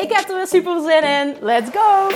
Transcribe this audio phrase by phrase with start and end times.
[0.00, 1.36] Ik heb er weer super zin in.
[1.40, 2.08] Let's go!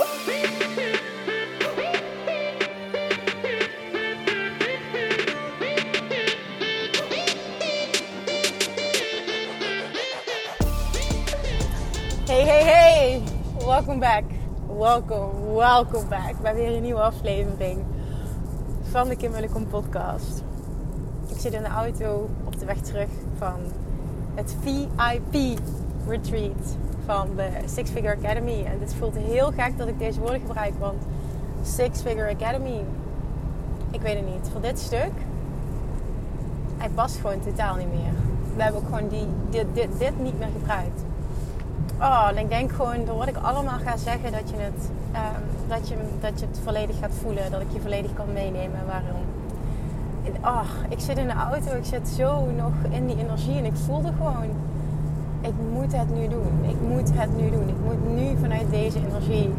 [12.26, 13.22] Hey, hey, hey!
[13.58, 14.22] Welcome back.
[14.66, 17.84] Welcome, welcome back bij weer een nieuwe aflevering
[18.82, 20.42] van de Kim Willecom podcast.
[21.28, 23.60] Ik zit in de auto op de weg terug van
[24.34, 25.58] het VIP
[26.08, 28.64] retreat van de Six Figure Academy.
[28.64, 31.02] En dit voelt heel gek dat ik deze woorden gebruik, want
[31.62, 32.80] Six Figure Academy,
[33.90, 35.12] ik weet het niet, voor dit stuk,
[36.76, 38.12] hij past gewoon totaal niet meer.
[38.56, 41.04] We hebben ook gewoon die, dit, dit, dit niet meer gebruikt.
[42.00, 45.68] Oh, en ik denk gewoon door wat ik allemaal ga zeggen dat je het, um,
[45.68, 47.50] dat je, dat je het volledig gaat voelen.
[47.50, 48.80] Dat ik je volledig kan meenemen.
[48.86, 49.22] Waarom?
[50.44, 53.76] Oh, ik zit in de auto, ik zit zo nog in die energie en ik
[53.76, 54.48] voelde gewoon,
[55.44, 56.64] ik moet het nu doen.
[56.68, 57.68] Ik moet het nu doen.
[57.68, 59.50] Ik moet nu vanuit deze energie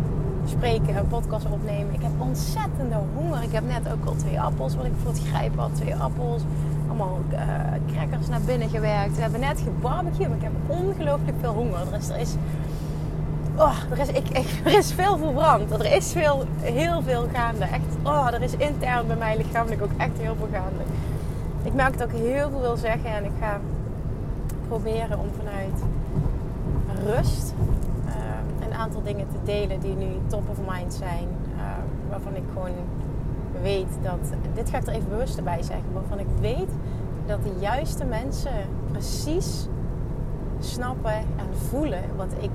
[0.45, 1.93] spreken, een podcast opnemen.
[1.93, 3.43] Ik heb ontzettende honger.
[3.43, 5.75] Ik heb net ook al twee appels, wat ik voor het grijpen had.
[5.75, 6.41] Twee appels
[6.87, 7.39] allemaal uh,
[7.93, 9.15] crackers naar binnen gewerkt.
[9.15, 11.79] We hebben net gebarbecued, maar ik heb ongelooflijk veel honger.
[11.91, 12.35] Er is, er is,
[13.55, 14.27] oh, er is, ik,
[14.65, 15.71] er is veel verbrand.
[15.71, 17.63] Er is veel, heel veel gaande.
[17.63, 20.83] Echt, oh, er is intern bij mij lichamelijk ook echt heel veel gaande.
[21.63, 23.59] Ik merk dat ik heel veel wil zeggen en ik ga
[24.67, 25.83] proberen om vanuit
[27.05, 27.53] rust
[28.07, 31.27] uh, een aantal dingen te delen die nu top of mind zijn.
[31.55, 31.61] Uh,
[32.09, 32.71] waarvan ik gewoon
[33.61, 36.71] weet dat, dit ga ik er even bewust bij zeggen, waarvan ik weet
[37.25, 39.67] dat de juiste mensen precies
[40.59, 42.51] snappen en voelen wat ik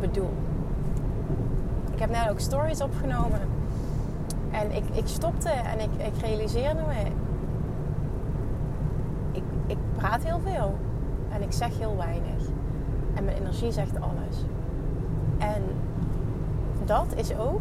[0.00, 0.32] bedoel.
[1.92, 3.40] Ik heb net ook stories opgenomen
[4.50, 7.10] en ik, ik stopte en ik, ik realiseerde me,
[9.32, 10.78] ik, ik praat heel veel
[11.32, 12.42] en ik zeg heel weinig.
[13.14, 14.44] En mijn energie zegt alles.
[15.38, 15.62] En
[16.84, 17.60] dat is ook,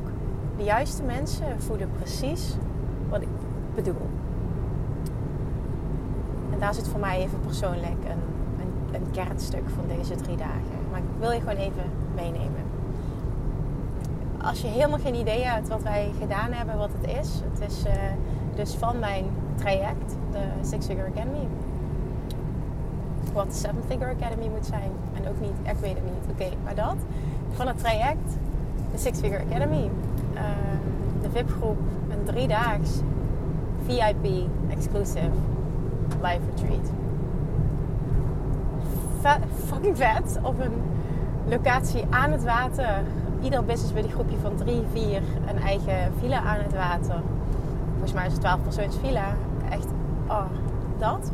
[0.58, 2.56] de juiste mensen voelen precies
[3.10, 3.28] wat ik
[3.76, 4.08] bedoel.
[6.52, 8.22] En daar zit voor mij even persoonlijk een,
[8.62, 10.80] een, een kernstuk van deze drie dagen.
[10.92, 11.84] Maar ik wil je gewoon even
[12.16, 12.68] meenemen.
[14.42, 17.42] Als je helemaal geen idee hebt wat wij gedaan hebben, wat het is.
[17.52, 17.92] Het is uh,
[18.56, 19.26] dus van mijn
[19.56, 21.48] traject, de Six Figure Academy.
[23.46, 24.92] Wat Seven Figure Academy moet zijn.
[25.14, 26.32] En ook niet, ik weet het niet.
[26.32, 26.96] Oké, maar dat.
[27.52, 28.38] Van het traject,
[28.92, 29.90] de Six Figure Academy.
[30.34, 30.42] Uh,
[31.22, 31.78] de VIP-groep,
[32.10, 32.90] een driedaags
[33.86, 35.30] VIP exclusive
[36.22, 36.92] live retreat.
[39.66, 40.82] Fucking vet op een
[41.48, 43.04] locatie aan het water.
[43.42, 47.22] Ieder business bij een groepje van drie, vier een eigen villa aan het water.
[47.92, 49.36] Volgens mij is het 12 persoons villa.
[49.70, 49.88] Echt,
[50.28, 50.46] oh,
[50.98, 51.32] dat.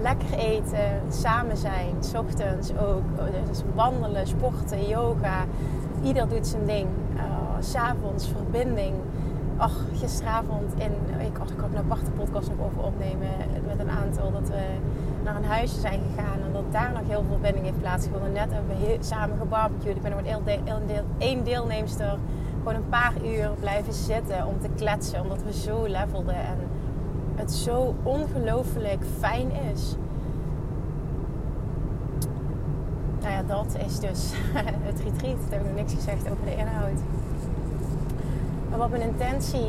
[0.00, 3.02] Lekker eten, samen zijn, s ochtends ook.
[3.48, 5.44] Dus wandelen, sporten, yoga.
[6.02, 6.86] Ieder doet zijn ding.
[7.16, 7.22] Uh,
[7.60, 8.94] S'avonds verbinding
[9.62, 10.92] ach, gisteravond in,
[11.26, 13.28] ik had, had een aparte podcast nog over opnemen
[13.66, 14.62] met een aantal dat we
[15.24, 18.32] naar een huisje zijn gegaan en dat daar nog heel veel verbinding heeft plaatsgevonden.
[18.32, 19.96] Net hebben we samen gebarbecued.
[19.96, 22.18] Ik ben nog met één deelnemster
[22.58, 26.58] gewoon een paar uur blijven zitten om te kletsen, omdat we zo levelden en
[27.34, 29.96] het zo ongelooflijk fijn is.
[33.20, 34.30] Nou ja, dat is dus
[34.88, 35.36] het retreat.
[35.46, 37.00] Ik heb nog niks gezegd over de inhoud.
[38.68, 39.66] Maar wat mijn intentie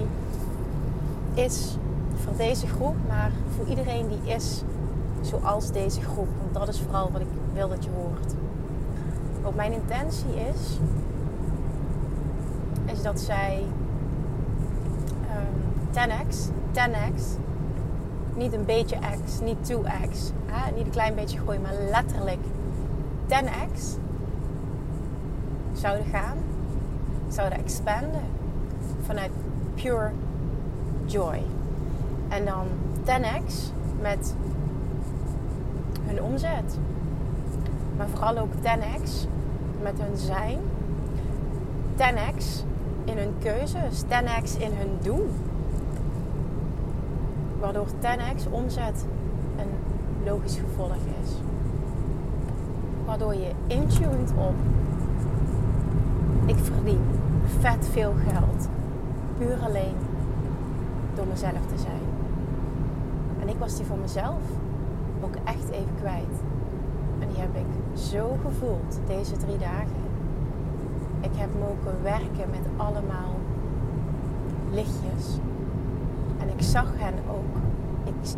[1.34, 1.78] is
[2.16, 4.62] voor deze groep, maar voor iedereen die is
[5.22, 6.28] zoals deze groep.
[6.42, 8.34] Want dat is vooral wat ik wil dat je hoort.
[9.42, 10.80] Wat mijn intentie is,
[12.86, 13.64] is dat zij
[15.30, 16.36] um, 10x,
[16.72, 17.43] 10x,
[18.36, 20.72] niet een beetje x, niet 2x, hè?
[20.76, 22.40] niet een klein beetje groeien, maar letterlijk
[23.28, 23.98] 10x
[25.74, 26.38] zouden gaan,
[27.28, 28.24] zouden expanden
[29.06, 29.32] vanuit
[29.76, 30.12] pure
[31.06, 31.42] joy.
[32.30, 32.68] En dan
[33.04, 33.54] 10x
[34.02, 34.36] met
[36.02, 36.78] hun omzet.
[37.98, 39.28] Maar vooral ook 10x
[39.82, 40.60] met hun zijn.
[41.96, 42.66] 10x
[43.06, 44.04] in hun keuzes.
[44.04, 45.30] 10x in hun doen.
[47.64, 49.06] Waardoor 10x omzet
[49.58, 49.70] een
[50.26, 51.32] logisch gevolg is.
[53.06, 54.54] Waardoor je intuned op
[56.46, 57.02] Ik verdien
[57.60, 58.68] vet veel geld.
[59.38, 59.96] Puur alleen
[61.16, 62.04] door mezelf te zijn.
[63.42, 64.42] En ik was die voor mezelf
[65.22, 66.42] ook echt even kwijt.
[67.20, 70.04] En die heb ik zo gevoeld deze drie dagen.
[71.20, 73.36] Ik heb mogen werken met allemaal
[74.72, 75.38] lichtjes.
[76.64, 77.58] Zag hen ook.
[78.04, 78.30] Ik,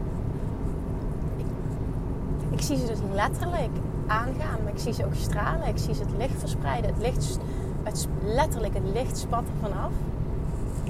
[2.50, 3.72] ik, zie ze dus letterlijk
[4.08, 5.68] aangaan, maar ik zie ze ook stralen.
[5.68, 6.94] Ik zie ze het licht verspreiden.
[6.94, 7.40] Het licht,
[7.84, 9.92] het, letterlijk het licht spat er vanaf.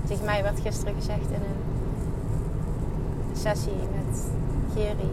[0.08, 1.64] Tegen mij werd gisteren gezegd in een
[3.38, 4.30] sessie met
[4.74, 5.12] Geri.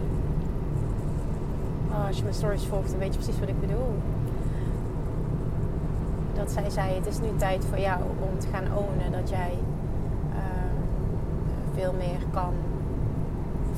[1.90, 3.94] Oh, als je mijn stories volgt, dan weet je precies wat ik bedoel.
[6.34, 9.58] Dat zij zei: Het is nu tijd voor jou om te gaan ownen dat jij
[11.74, 12.52] veel meer kan,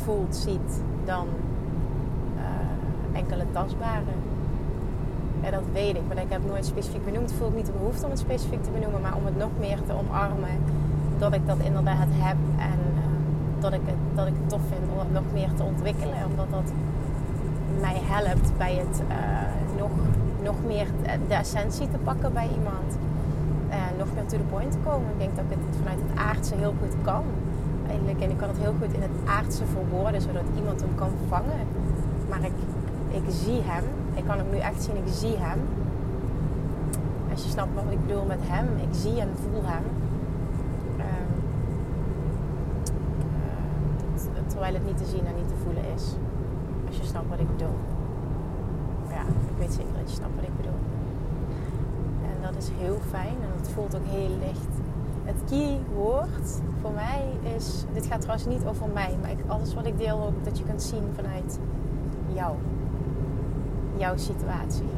[0.04, 1.26] voelt, ziet dan
[2.36, 4.14] uh, enkele tastbare.
[5.42, 7.32] Ja, dat weet ik, maar ik heb nooit specifiek benoemd.
[7.32, 9.78] Voel ik niet de behoefte om het specifiek te benoemen, maar om het nog meer
[9.86, 10.56] te omarmen.
[11.18, 12.78] Dat ik dat inderdaad heb en
[13.58, 16.16] dat ik, het, dat ik het tof vind om het nog meer te ontwikkelen.
[16.30, 16.72] Omdat dat
[17.80, 19.16] mij helpt bij het uh,
[19.78, 19.90] nog,
[20.42, 20.86] nog meer
[21.28, 22.98] de essentie te pakken bij iemand.
[23.68, 25.08] En nog meer to the point te komen.
[25.10, 27.24] Ik denk dat ik het vanuit het aardse heel goed kan.
[28.06, 31.66] En ik kan het heel goed in het aardse verwoorden, zodat iemand hem kan vangen.
[32.28, 32.52] Maar ik,
[33.08, 33.84] ik zie hem.
[34.14, 35.60] Ik kan hem nu echt zien, ik zie hem.
[37.30, 38.66] Als je snapt wat ik bedoel met hem.
[38.76, 39.82] Ik zie en voel hem.
[44.54, 46.04] terwijl het niet te zien en niet te voelen is.
[46.86, 47.78] Als je snapt wat ik bedoel.
[49.08, 50.80] Ja, ik weet zeker dat je snapt wat ik bedoel.
[52.30, 54.73] En dat is heel fijn en het voelt ook heel licht.
[55.24, 59.86] Het keyword voor mij is, dit gaat trouwens niet over mij, maar ik, alles wat
[59.86, 61.58] ik deel ook dat je kunt zien vanuit
[62.32, 62.54] jou.
[63.96, 64.88] Jouw situatie.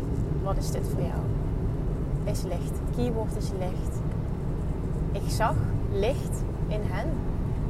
[0.43, 1.21] Wat is dit voor jou?
[2.25, 2.81] Is licht.
[2.97, 4.01] Keyword is licht.
[5.13, 5.55] Ik zag
[5.93, 7.09] licht in hen.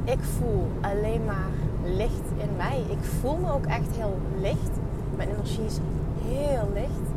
[0.03, 1.51] Ik voel alleen maar
[1.83, 2.83] licht in mij.
[2.89, 4.71] Ik voel me ook echt heel licht.
[5.15, 5.79] Mijn energie is
[6.27, 7.07] heel licht.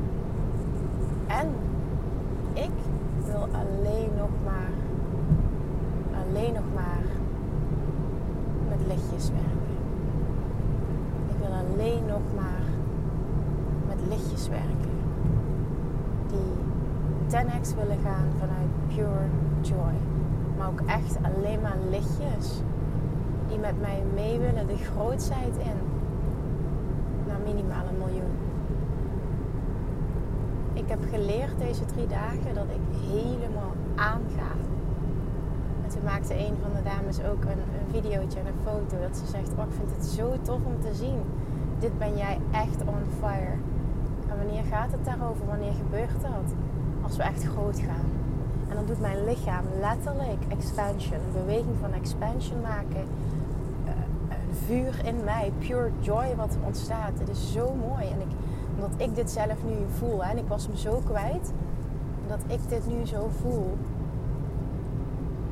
[1.27, 1.49] En
[2.53, 2.71] ik
[3.25, 4.71] wil alleen nog maar,
[6.41, 7.05] alleen nog maar
[8.69, 9.77] met lichtjes werken.
[11.29, 12.63] Ik wil alleen nog maar
[13.89, 14.95] met lichtjes werken.
[16.27, 16.53] Die
[17.29, 19.27] 10x willen gaan vanuit pure
[19.61, 19.95] joy.
[20.59, 22.61] Maar ook echt alleen maar lichtjes
[23.49, 25.79] die met mij mee willen de grootheid in
[27.27, 28.37] naar minimaal een miljoen.
[30.73, 34.40] Ik heb geleerd deze drie dagen dat ik helemaal aanga.
[36.05, 39.50] Maakte een van de dames ook een, een videootje en een foto dat ze zegt:
[39.58, 41.20] Oh, ik vind het zo tof om te zien.
[41.79, 43.56] Dit ben jij echt on fire.
[44.29, 45.47] En wanneer gaat het daarover?
[45.47, 46.55] Wanneer gebeurt dat?
[47.02, 48.08] Als we echt groot gaan.
[48.69, 53.06] En dan doet mijn lichaam letterlijk expansion, een beweging van expansion maken
[54.67, 57.19] vuur in mij, pure joy wat er ontstaat.
[57.19, 58.05] Het is zo mooi.
[58.05, 58.32] En ik,
[58.75, 61.53] omdat ik dit zelf nu voel, hè, en ik was me zo kwijt,
[62.29, 63.76] dat ik dit nu zo voel,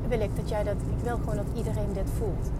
[0.09, 2.51] wil ik dat jij dat, ik wil gewoon dat iedereen dit voelt.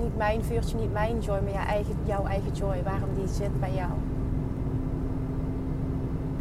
[0.00, 3.60] Niet mijn vuurtje, niet mijn joy, maar jouw eigen, jouw eigen joy, waarom die zit
[3.60, 3.90] bij jou.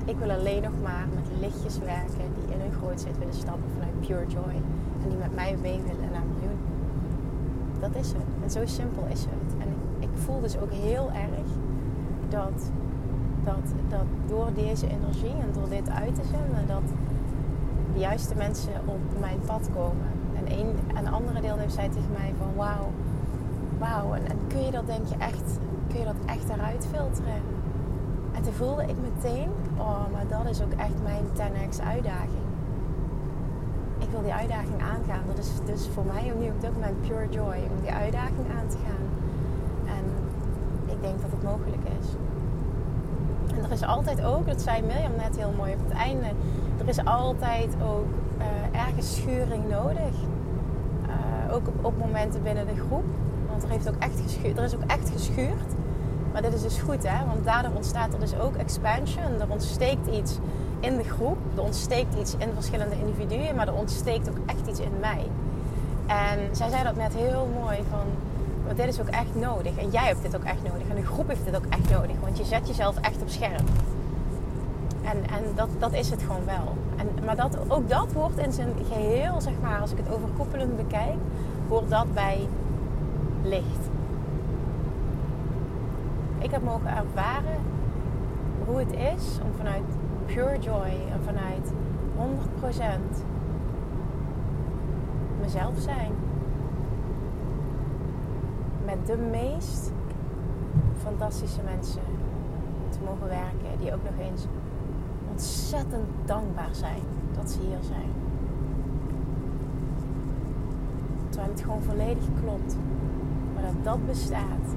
[0.06, 4.00] Ik wil alleen nog maar met lichtjes werken die in hun grootheid willen stappen vanuit
[4.00, 4.56] pure joy.
[5.04, 6.60] En die met mij mee willen naar miljoen.
[7.80, 8.30] Dat is het.
[8.44, 9.54] En zo simpel is het.
[9.58, 11.50] En ik, ik voel dus ook heel erg
[12.30, 12.72] dat,
[13.44, 16.84] dat, dat door deze energie en door dit uit te zenden, dat
[17.96, 20.08] de juiste mensen op mijn pad komen.
[20.36, 22.92] En een, een andere deelnemer zei tegen mij van wauw,
[23.78, 24.14] wauw.
[24.14, 27.42] En, en, kun je dat denk je echt, kun je dat echt eruit filteren?
[28.36, 32.46] En toen voelde ik meteen, oh, maar dat is ook echt mijn 10x uitdaging
[33.98, 35.24] ik wil die uitdaging aangaan.
[35.28, 38.68] Dat is dus voor mij nu op dit moment pure joy om die uitdaging aan
[38.68, 39.06] te gaan.
[39.98, 40.04] En
[40.94, 42.08] ik denk dat het mogelijk is.
[43.58, 46.28] En er is altijd ook, dat zei Mirjam net heel mooi op het einde,
[46.86, 50.14] er is altijd ook uh, ergens schuring nodig.
[51.08, 53.06] Uh, ook op, op, momenten binnen de groep.
[53.50, 55.74] Want er, heeft ook echt geschuurd, er is ook echt geschuurd.
[56.32, 57.26] Maar dit is dus goed, hè?
[57.26, 59.40] Want daardoor ontstaat er dus ook expansion.
[59.40, 60.40] Er ontsteekt iets
[60.80, 61.38] in de groep.
[61.56, 65.26] Er ontsteekt iets in verschillende individuen, maar er ontsteekt ook echt iets in mij.
[66.08, 68.06] En zij zei dat net heel mooi van,
[68.66, 69.78] maar dit is ook echt nodig.
[69.78, 70.88] En jij hebt dit ook echt nodig.
[70.90, 72.16] En de groep heeft dit ook echt nodig.
[72.22, 73.64] Want je zet jezelf echt op scherp.
[75.06, 76.76] En, en dat, dat is het gewoon wel.
[76.96, 80.78] En, maar dat, ook dat hoort in zijn geheel, zeg maar, als ik het overkoepelend
[80.78, 81.18] bekijk,
[81.68, 82.48] hoort dat bij
[83.44, 83.90] licht.
[86.40, 87.60] Ik heb mogen ervaren
[88.66, 89.84] hoe het is om vanuit
[90.26, 91.74] pure joy en vanuit
[93.20, 93.24] 100%
[95.42, 96.12] mezelf zijn.
[98.86, 99.92] Met de meest
[101.02, 102.02] fantastische mensen
[102.90, 103.80] te mogen werken.
[103.80, 104.46] Die ook nog eens
[105.36, 107.02] ontzettend dankbaar zijn
[107.36, 108.12] dat ze hier zijn.
[111.30, 112.78] Terwijl het gewoon volledig klopt.
[113.54, 114.68] Maar dat dat bestaat.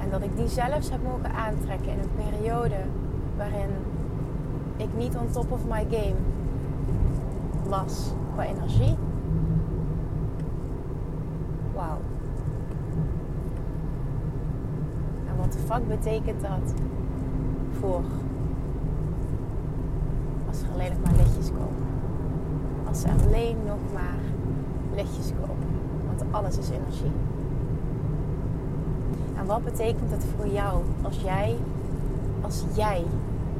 [0.00, 2.76] En dat ik die zelfs heb mogen aantrekken in een periode
[3.36, 3.70] waarin
[4.76, 6.16] ik niet on top of my game
[7.68, 8.96] was qua energie.
[11.74, 11.98] Wauw.
[15.28, 16.74] En wat de fuck betekent dat
[17.80, 18.02] voor
[20.48, 21.86] als er alleen nog maar lichtjes komen?
[22.88, 24.18] Als er alleen nog maar
[24.94, 25.68] lichtjes komen.
[26.06, 27.12] Want alles is energie.
[29.36, 31.56] En wat betekent het voor jou als jij,
[32.40, 33.04] als jij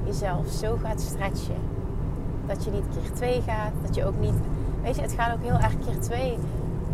[0.04, 1.61] jezelf zo gaat stretchen.
[2.46, 3.73] Dat je niet keer twee gaat.
[3.82, 4.35] Dat je ook niet.
[4.82, 6.38] Weet je, het gaat ook heel erg keer twee.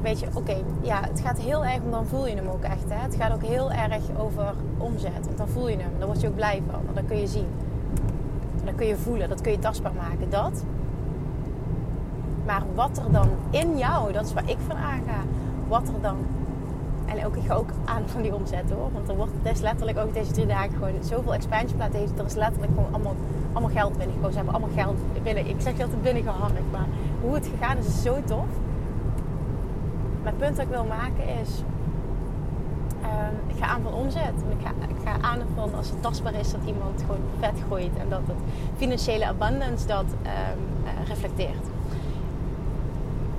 [0.03, 2.85] Weet je, oké, ja, het gaat heel erg, dan voel je hem ook echt.
[2.89, 3.03] Hè?
[3.03, 5.25] Het gaat ook heel erg over omzet.
[5.25, 6.95] Want dan voel je hem, dan word je ook blij van.
[6.95, 7.47] Dan kun je zien.
[8.59, 10.31] En dan kun je voelen, dat kun je tastbaar maken.
[10.31, 10.65] Dat.
[12.47, 15.23] Maar wat er dan in jou, dat is waar ik van aanga.
[15.69, 16.17] Wat er dan
[17.07, 18.93] en ook, ik ga ook aan van die omzet hoor.
[18.93, 21.95] Want er wordt des letterlijk ook deze drie dagen gewoon zoveel expansion plaat.
[21.95, 23.15] Er is letterlijk gewoon allemaal,
[23.53, 24.31] allemaal geld binnengekomen.
[24.31, 25.47] Ze hebben allemaal geld binnen.
[25.47, 26.71] Ik zeg altijd binnengeharkt.
[26.71, 26.87] Maar
[27.21, 28.47] hoe het gegaan is, is zo tof.
[30.23, 31.63] Maar punt dat ik wil maken is...
[33.03, 34.35] Ehm, ik ga aan van omzet.
[34.49, 37.97] Ik ga, ik ga aan van als het tastbaar is dat iemand gewoon vet gooit.
[37.99, 38.37] En dat het
[38.77, 41.67] financiële abundance dat um, uh, reflecteert.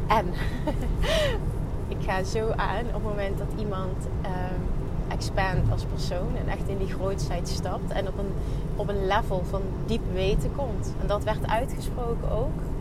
[0.07, 0.25] En
[1.95, 4.29] ik ga zo aan op het moment dat iemand uh,
[5.07, 8.31] expand als persoon en echt in die grootheid stapt en op een,
[8.75, 10.93] op een level van diep weten komt.
[11.01, 12.72] En dat werd uitgesproken ook.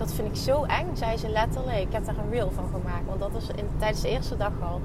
[0.00, 1.78] Dat vind ik zo eng, zei ze letterlijk.
[1.78, 4.52] Ik heb daar een reel van gemaakt, want dat was in, tijdens de eerste dag
[4.62, 4.80] al.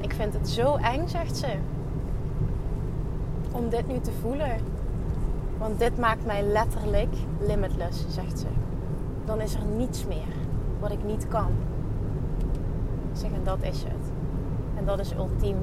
[0.00, 1.56] Ik vind het zo eng, zegt ze.
[3.52, 4.56] Om dit nu te voelen.
[5.58, 8.46] Want dit maakt mij letterlijk limitless, zegt ze.
[9.24, 10.34] Dan is er niets meer
[10.80, 11.52] wat ik niet kan.
[13.12, 14.12] Zeg, en dat is het.
[14.74, 15.56] En dat is ultiem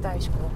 [0.00, 0.50] thuiskomen.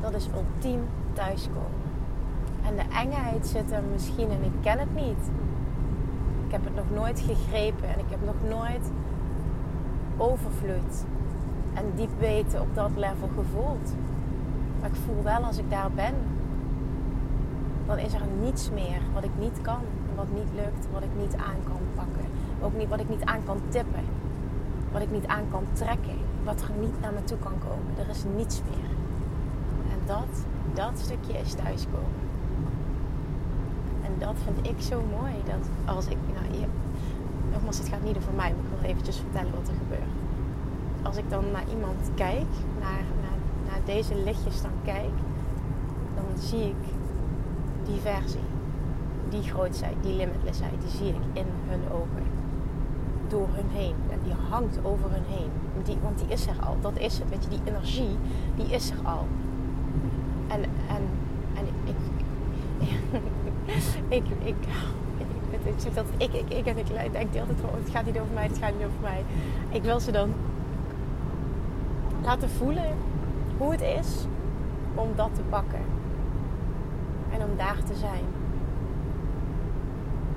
[0.00, 0.80] Dat is ultiem
[1.12, 1.81] thuiskomen.
[2.66, 5.30] En de engheid zit er misschien in, ik ken het niet.
[6.46, 8.90] Ik heb het nog nooit gegrepen en ik heb nog nooit
[10.16, 11.04] overvloed
[11.74, 13.94] en diep weten op dat level gevoeld.
[14.80, 16.14] Maar ik voel wel als ik daar ben,
[17.86, 19.82] dan is er niets meer wat ik niet kan
[20.14, 22.26] wat niet lukt, wat ik niet aan kan pakken.
[22.62, 24.04] Ook niet wat ik niet aan kan tippen.
[24.92, 26.18] Wat ik niet aan kan trekken.
[26.44, 27.98] Wat er niet naar me toe kan komen.
[27.98, 28.90] Er is niets meer.
[29.92, 32.21] En dat, dat stukje is thuiskomen.
[34.24, 35.34] Dat vind ik zo mooi.
[35.44, 36.66] Dat als ik, nou, je,
[37.52, 40.12] nogmaals, het gaat niet over mij, maar ik wil eventjes vertellen wat er gebeurt.
[41.02, 43.04] Als ik dan naar iemand kijk, naar,
[43.66, 45.16] naar, deze lichtjes dan kijk,
[46.14, 46.82] dan zie ik
[47.84, 48.50] die versie
[49.32, 52.26] die grootheid, die limitlessheid, die zie ik in hun ogen.
[53.28, 53.94] Door hun heen.
[54.10, 55.50] En die hangt over hun heen.
[55.84, 56.76] Die, want die is er al.
[56.80, 57.28] Dat is het.
[57.28, 58.16] Weet je, die energie,
[58.56, 59.26] die is er al.
[60.48, 60.60] En
[61.84, 61.96] ik,
[64.12, 64.54] ik, ik,
[65.50, 68.18] ik, ik zeg dat ik, ik, ik en ik denk altijd van, het gaat niet
[68.18, 69.24] over mij, het gaat niet over mij.
[69.70, 70.32] Ik wil ze dan
[72.22, 72.94] laten voelen
[73.58, 74.26] hoe het is
[74.94, 75.80] om dat te pakken.
[77.30, 78.24] En om daar te zijn.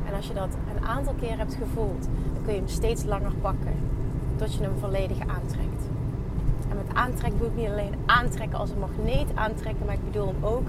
[0.07, 3.33] En als je dat een aantal keer hebt gevoeld, dan kun je hem steeds langer
[3.41, 3.73] pakken.
[4.35, 5.89] Tot je hem volledig aantrekt.
[6.69, 10.27] En met aantrekken bedoel ik niet alleen aantrekken als een magneet aantrekken, maar ik bedoel
[10.27, 10.67] hem ook,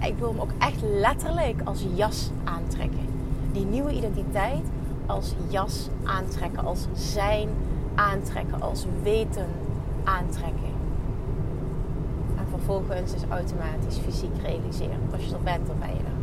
[0.00, 3.06] ik bedoel hem ook echt letterlijk als jas aantrekken.
[3.52, 4.64] Die nieuwe identiteit
[5.06, 7.48] als jas aantrekken, als zijn
[7.94, 9.46] aantrekken, als weten
[10.04, 10.72] aantrekken.
[12.36, 14.98] En vervolgens is automatisch fysiek realiseren.
[15.12, 16.18] Als je er bent, dan ben je er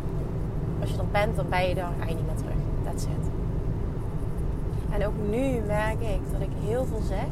[0.80, 2.54] als je er bent, dan ben je er, ga je niet meer terug.
[2.84, 3.30] That's it.
[4.90, 7.28] En ook nu merk ik dat ik heel veel zeg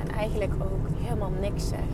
[0.00, 1.88] en eigenlijk ook helemaal niks zeg.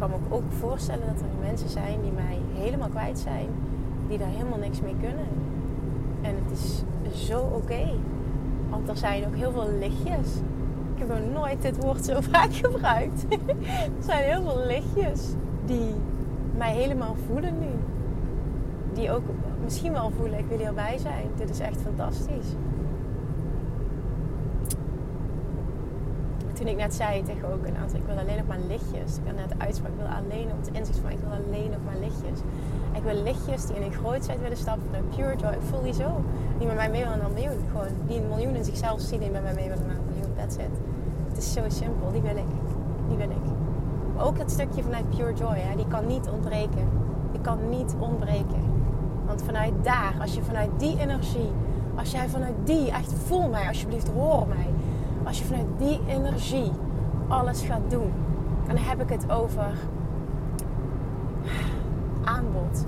[0.00, 3.48] Kan me ook voorstellen dat er mensen zijn die mij helemaal kwijt zijn,
[4.08, 5.28] die daar helemaal niks mee kunnen.
[6.22, 6.82] En het is
[7.26, 7.88] zo oké.
[8.70, 10.36] Want er zijn ook heel veel lichtjes.
[10.94, 13.24] Ik heb nog nooit dit woord zo vaak gebruikt.
[13.98, 15.94] er zijn heel veel lichtjes die
[16.56, 17.70] mij helemaal voelen nu
[18.92, 19.22] die ook
[19.62, 21.26] misschien wel voelen, ik wil hierbij zijn.
[21.36, 22.54] Dit is echt fantastisch.
[26.60, 29.16] Toen ik net zei tegen ook een aantal, ik wil alleen nog maar lichtjes.
[29.16, 31.70] Ik had net de uitspraak, ik wil alleen op het inzicht van, ik wil alleen
[31.70, 32.38] nog maar lichtjes.
[32.92, 35.52] Ik wil lichtjes die in een grootheid willen stappen pure joy.
[35.52, 36.24] Ik voel die zo.
[36.58, 37.64] Die met mij mee willen naar een miljoen.
[37.70, 40.34] Gewoon die een miljoen in zichzelf zien die met mij mee willen naar een miljoen.
[40.36, 40.74] That's it.
[41.28, 42.12] Het is zo simpel.
[42.12, 42.50] Die wil ik.
[43.08, 43.46] Die wil ik.
[44.18, 46.88] Ook het stukje vanuit pure joy, hè, die kan niet ontbreken.
[47.32, 48.62] Die kan niet ontbreken.
[49.26, 51.50] Want vanuit daar, als je vanuit die energie,
[51.94, 54.66] als jij vanuit die, echt voel mij alsjeblieft, hoor mij.
[55.30, 56.70] Als je vanuit die energie
[57.28, 58.12] alles gaat doen.
[58.66, 59.72] En dan heb ik het over
[62.24, 62.84] aanbod.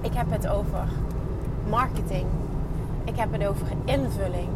[0.00, 0.88] Ik heb het over
[1.68, 2.26] marketing.
[3.04, 4.48] Ik heb het over invulling.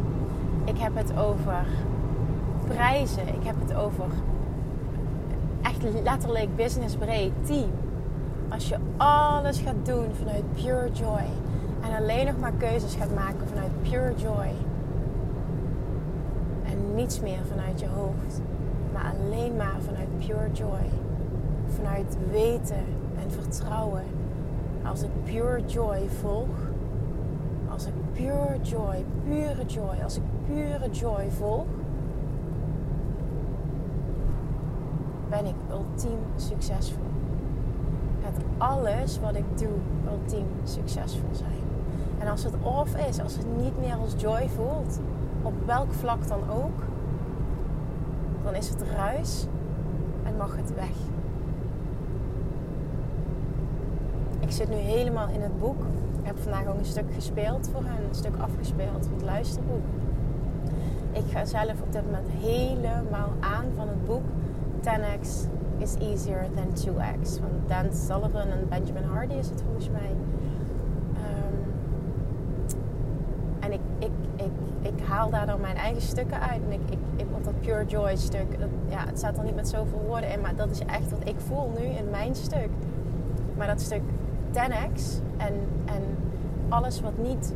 [0.65, 1.65] Ik heb het over
[2.67, 3.27] prijzen.
[3.27, 4.07] Ik heb het over
[5.61, 7.71] echt letterlijk businessbreed team.
[8.49, 11.25] Als je alles gaat doen vanuit pure joy
[11.81, 14.51] en alleen nog maar keuzes gaat maken vanuit pure joy
[16.93, 18.41] niets meer vanuit je hoofd,
[18.93, 20.89] maar alleen maar vanuit pure joy,
[21.67, 22.85] vanuit weten
[23.23, 24.03] en vertrouwen.
[24.85, 26.71] Als ik pure joy volg,
[27.69, 31.65] als ik pure joy, pure joy, als ik pure joy volg,
[35.29, 37.03] ben ik ultiem succesvol.
[38.23, 39.77] Gaat alles wat ik doe
[40.11, 41.63] ultiem succesvol zijn.
[42.19, 44.99] En als het off is, als het niet meer als joy voelt,
[45.43, 46.83] op welk vlak dan ook,
[48.43, 49.45] dan is het ruis
[50.23, 50.95] en mag het weg.
[54.39, 55.79] Ik zit nu helemaal in het boek.
[56.19, 59.85] Ik heb vandaag ook een stuk gespeeld voor hen, een stuk afgespeeld van het luisterboek.
[61.11, 64.23] Ik ga zelf op dit moment helemaal aan van het boek
[64.81, 65.47] 10x
[65.77, 67.39] is easier than 2x.
[67.39, 70.15] Van Dan Sullivan en Benjamin Hardy is het volgens mij.
[71.15, 71.73] Um,
[73.59, 76.61] en ik, ik, ik, ik haal daar dan mijn eigen stukken uit.
[76.65, 78.57] En ik, ik, ik want dat Pure Joy stuk,
[78.89, 80.41] ja, het staat er niet met zoveel woorden in.
[80.41, 82.69] Maar dat is echt wat ik voel nu in mijn stuk.
[83.57, 84.01] Maar dat stuk
[84.51, 85.53] 10x en,
[85.85, 86.01] en
[86.69, 87.53] alles wat niet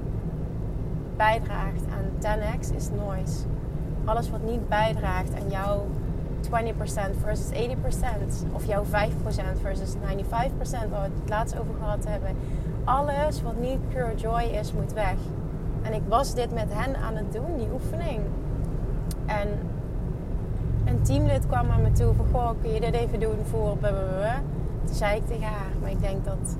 [1.16, 3.46] bijdraagt aan 10x is noise.
[4.06, 5.86] Alles wat niet bijdraagt aan jouw
[6.42, 6.50] 20%
[7.22, 8.54] versus 80%.
[8.54, 8.88] Of jouw 5%
[9.62, 10.00] versus 95%
[10.90, 12.36] waar we het laatst over gehad hebben.
[12.84, 15.16] Alles wat niet pure joy is, moet weg.
[15.88, 18.20] En ik was dit met hen aan het doen, die oefening.
[19.26, 19.48] En
[20.86, 22.26] een teamlid kwam naar me toe van...
[22.32, 23.78] Goh, kun je dit even doen voor...
[24.86, 26.58] Toen zei ik tegen haar, maar ik denk dat,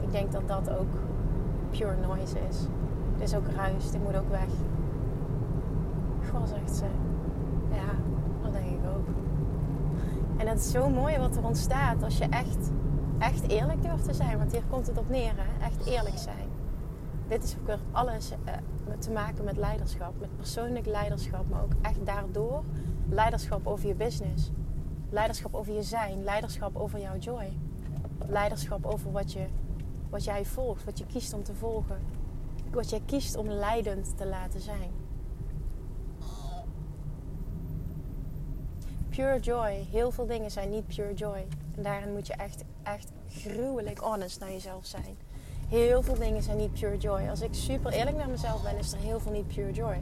[0.00, 0.92] ik denk dat dat ook
[1.70, 2.58] pure noise is.
[3.12, 4.48] Het is ook ruis, dit moet ook weg.
[6.30, 6.84] Goh, zegt ze.
[7.70, 7.92] Ja,
[8.42, 9.06] dat denk ik ook.
[10.36, 12.70] En het is zo mooi wat er ontstaat als je echt,
[13.18, 14.38] echt eerlijk durft te zijn.
[14.38, 15.64] Want hier komt het op neer, hè?
[15.64, 16.43] echt eerlijk zijn.
[17.28, 18.52] Dit is ook weer alles uh,
[18.98, 22.64] te maken met leiderschap, met persoonlijk leiderschap, maar ook echt daardoor
[23.08, 24.50] leiderschap over je business.
[25.10, 27.58] Leiderschap over je zijn, leiderschap over jouw joy.
[28.26, 29.46] Leiderschap over wat, je,
[30.10, 31.98] wat jij volgt, wat je kiest om te volgen.
[32.70, 34.90] Wat jij kiest om leidend te laten zijn.
[39.08, 39.86] Pure joy.
[39.90, 41.46] Heel veel dingen zijn niet pure joy.
[41.76, 45.16] En daarin moet je echt, echt gruwelijk honest naar jezelf zijn.
[45.74, 47.28] Heel veel dingen zijn niet pure joy.
[47.30, 50.00] Als ik super eerlijk naar mezelf ben, is er heel veel niet pure joy.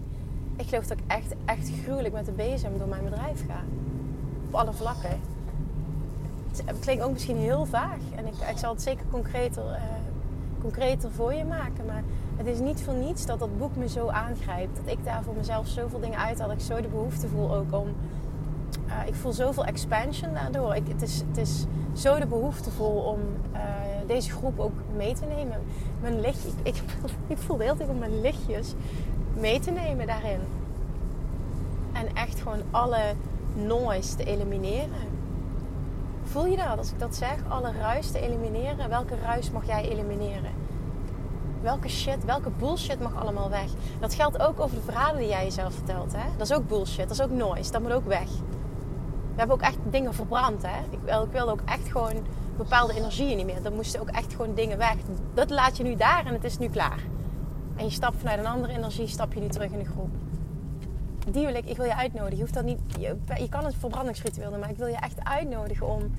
[0.56, 3.60] Ik geloof dat ik echt, echt gruwelijk met de bezem door mijn bedrijf ga.
[4.46, 5.20] Op alle vlakken.
[6.64, 7.98] Het klinkt ook misschien heel vaag.
[8.16, 9.82] En ik, ik zal het zeker concreter, uh,
[10.60, 11.86] concreter voor je maken.
[11.86, 12.02] Maar
[12.36, 14.76] het is niet voor niets dat dat boek me zo aangrijpt.
[14.76, 17.72] Dat ik daar voor mezelf zoveel dingen uit Dat ik zo de behoefte voel ook
[17.72, 17.86] om
[18.86, 20.74] uh, ik voel zoveel expansion daardoor.
[20.74, 23.18] Ik, het, is, het is zo de behoefte vol om
[23.54, 23.60] uh,
[24.06, 25.62] deze groep ook mee te nemen.
[26.00, 26.82] Mijn licht, ik, ik,
[27.26, 28.74] ik voel de hele tijd om mijn lichtjes
[29.34, 30.40] mee te nemen daarin.
[31.92, 33.14] En echt gewoon alle
[33.54, 35.10] noise te elimineren.
[36.24, 37.34] Voel je dat als ik dat zeg?
[37.48, 38.88] Alle ruis te elimineren.
[38.88, 40.50] Welke ruis mag jij elimineren?
[41.62, 43.70] Welke shit, welke bullshit mag allemaal weg?
[44.00, 46.12] Dat geldt ook over de verhalen die jij jezelf vertelt.
[46.12, 46.28] Hè?
[46.36, 48.28] Dat is ook bullshit, dat is ook noise, dat moet ook weg
[49.32, 50.62] we hebben ook echt dingen verbrand.
[50.62, 50.78] Hè?
[50.90, 52.14] Ik, ik wilde ook echt gewoon
[52.62, 53.62] bepaalde energieën niet meer.
[53.62, 54.96] Dan moesten ook echt gewoon dingen weg.
[55.34, 57.00] Dat laat je nu daar en het is nu klaar.
[57.76, 60.10] En je stapt vanuit een andere energie, stap je nu terug in de groep.
[61.30, 62.36] Die wil ik, wil je uitnodigen.
[62.36, 65.24] Je, hoeft dat niet, je, je kan het verbrandingsritueel doen, maar ik wil je echt
[65.24, 66.10] uitnodigen om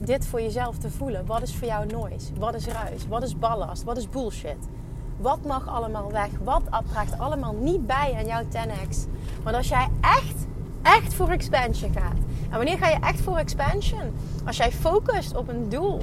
[0.00, 1.26] dit voor jezelf te voelen.
[1.26, 2.34] Wat is voor jou noise?
[2.38, 3.06] Wat is ruis?
[3.06, 3.82] Wat is ballast?
[3.82, 4.68] Wat is bullshit?
[5.16, 6.30] Wat mag allemaal weg?
[6.44, 8.96] Wat draagt allemaal niet bij aan jouw 10x?
[9.42, 10.46] Want als jij echt
[10.86, 12.16] echt voor expansion gaat.
[12.50, 14.14] En wanneer ga je echt voor expansion?
[14.46, 16.00] Als jij focust op een doel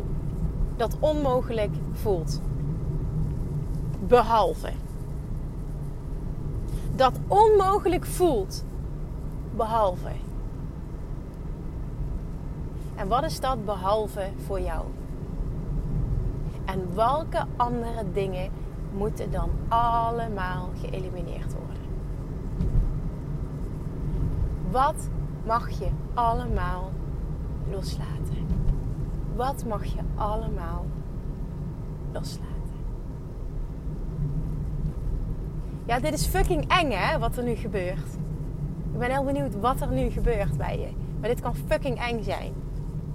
[0.75, 2.41] dat onmogelijk voelt.
[4.07, 4.69] Behalve.
[6.95, 8.63] Dat onmogelijk voelt.
[9.55, 10.11] behalve?
[12.95, 14.85] En wat is dat behalve voor jou?
[16.65, 18.51] En welke andere dingen
[18.91, 21.62] moeten dan allemaal geëlimineerd worden?
[24.73, 25.09] Wat
[25.45, 26.91] mag je allemaal
[27.71, 28.47] loslaten?
[29.35, 30.85] Wat mag je allemaal
[32.11, 32.51] loslaten?
[35.85, 38.17] Ja, dit is fucking eng hè, wat er nu gebeurt.
[38.93, 40.89] Ik ben heel benieuwd wat er nu gebeurt bij je.
[41.19, 42.53] Maar dit kan fucking eng zijn.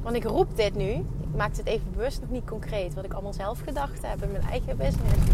[0.03, 0.90] Want ik roep dit nu.
[1.21, 2.94] Ik maak het even bewust nog niet concreet.
[2.94, 5.31] Wat ik allemaal zelf gedacht heb in mijn eigen business.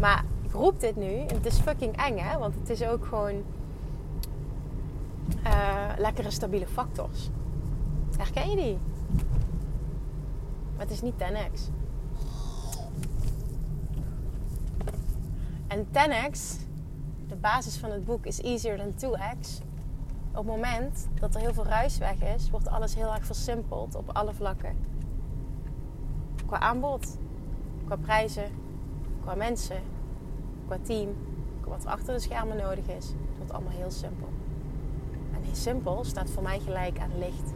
[0.00, 1.14] Maar ik roep dit nu.
[1.14, 2.38] En het is fucking eng hè.
[2.38, 3.42] Want het is ook gewoon...
[5.46, 7.30] Uh, lekkere stabiele factors.
[8.16, 8.78] Herken je die?
[10.76, 11.70] Maar het is niet 10x.
[15.66, 16.38] En 10x,
[17.28, 19.66] de basis van het boek, is easier than 2x.
[20.30, 23.94] Op het moment dat er heel veel ruis weg is, wordt alles heel erg versimpeld
[23.94, 24.76] op alle vlakken.
[26.46, 27.18] Qua aanbod,
[27.84, 28.50] qua prijzen,
[29.20, 29.80] qua mensen,
[30.66, 31.16] qua team,
[31.60, 33.06] qua wat er achter de schermen nodig is.
[33.06, 34.28] Het wordt allemaal heel simpel.
[35.62, 37.52] Simpel staat voor mij gelijk aan licht.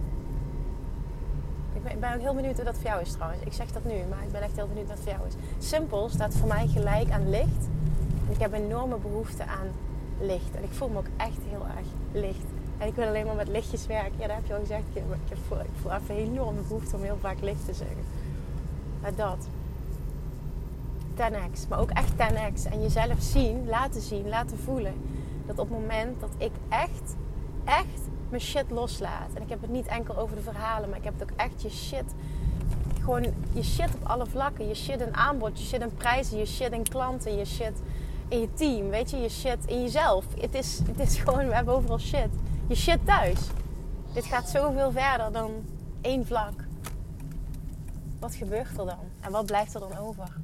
[1.85, 3.43] Ik ben ook heel benieuwd hoe dat voor jou is trouwens.
[3.43, 5.67] Ik zeg dat nu, maar ik ben echt heel benieuwd wat voor jou is.
[5.69, 7.69] Simpel staat voor mij gelijk aan licht.
[8.27, 9.69] En ik heb enorme behoefte aan
[10.21, 10.55] licht.
[10.57, 12.47] En ik voel me ook echt heel erg licht.
[12.79, 14.19] En ik wil alleen maar met lichtjes werken.
[14.19, 14.83] Ja, dat heb je al gezegd.
[14.93, 18.05] Ik, ik, voel, ik voel even enorme behoefte om heel vaak licht te zeggen.
[19.01, 19.49] Maar dat.
[21.15, 21.69] 10x.
[21.69, 22.71] Maar ook echt 10x.
[22.71, 24.95] En jezelf zien, laten zien, laten voelen.
[25.47, 27.15] Dat op het moment dat ik echt,
[27.65, 29.35] echt mijn shit loslaat.
[29.35, 31.63] En ik heb het niet enkel over de verhalen, maar ik heb het ook echt
[31.63, 32.15] je shit.
[33.01, 34.69] Gewoon je shit op alle vlakken.
[34.69, 37.73] Je shit in aanbod, je shit in prijzen, je shit in klanten, je shit
[38.29, 38.89] in je team.
[38.89, 40.25] Weet je, je shit in jezelf.
[40.41, 42.31] Het is, het is gewoon, we hebben overal shit.
[42.67, 43.39] Je shit thuis.
[44.13, 45.51] Dit gaat zoveel verder dan
[46.01, 46.65] één vlak.
[48.19, 49.11] Wat gebeurt er dan?
[49.21, 50.37] En wat blijft er dan over?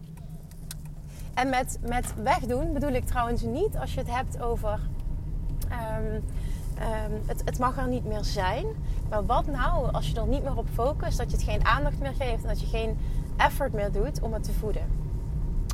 [1.34, 4.80] En met, met wegdoen bedoel ik trouwens niet als je het hebt over
[5.98, 6.24] um,
[6.78, 8.66] Ehm, het, het, mag er niet meer zijn.
[9.08, 11.98] Maar wat nou als je er niet meer op focust, dat je het geen aandacht
[11.98, 12.98] meer geeft en dat je geen
[13.36, 14.82] effort meer doet om het te voeden?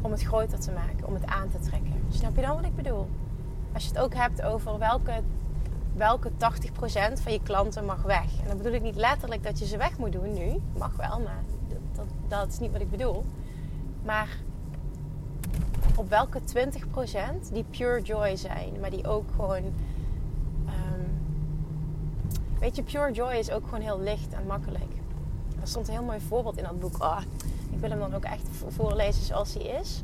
[0.03, 2.05] Om het groter te maken, om het aan te trekken.
[2.09, 3.07] Snap je dan wat ik bedoel?
[3.73, 5.23] Als je het ook hebt over welke,
[5.95, 6.33] welke 80%
[7.23, 8.41] van je klanten mag weg.
[8.43, 10.61] En dan bedoel ik niet letterlijk dat je ze weg moet doen nu.
[10.79, 13.25] Mag wel, maar dat, dat, dat is niet wat ik bedoel.
[14.03, 14.29] Maar
[15.97, 19.75] op welke 20% die pure joy zijn, maar die ook gewoon
[22.61, 24.93] Weet je, Pure Joy is ook gewoon heel licht en makkelijk.
[25.61, 27.03] Er stond een heel mooi voorbeeld in dat boek.
[27.03, 27.21] Oh,
[27.71, 30.03] ik wil hem dan ook echt voorlezen zoals hij is.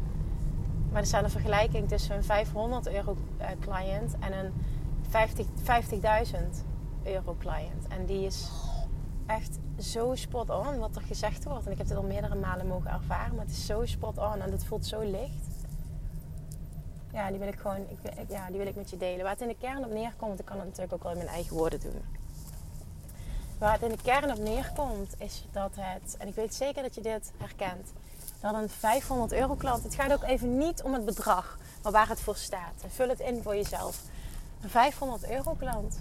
[0.91, 4.53] Maar er staat een vergelijking tussen een 500 euro eh, client en een
[5.11, 6.37] 50.000
[7.03, 7.87] euro client.
[7.89, 8.51] En die is
[9.27, 11.67] echt zo spot on wat er gezegd wordt.
[11.67, 14.41] En ik heb dit al meerdere malen mogen ervaren, maar het is zo spot on
[14.41, 15.49] en het voelt zo licht.
[17.13, 19.23] Ja, die wil ik gewoon ik, ja, die wil ik met je delen.
[19.23, 21.31] Waar het in de kern op neerkomt, ik kan het natuurlijk ook wel in mijn
[21.31, 22.19] eigen woorden doen.
[23.61, 26.94] Waar het in de kern op neerkomt, is dat het, en ik weet zeker dat
[26.94, 27.92] je dit herkent,
[28.40, 32.09] dat een 500 euro klant, het gaat ook even niet om het bedrag, maar waar
[32.09, 32.83] het voor staat.
[32.83, 34.03] En vul het in voor jezelf.
[34.61, 36.01] Een 500 euro klant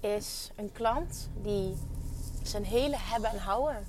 [0.00, 1.76] is een klant die
[2.42, 3.86] zijn hele hebben en houden,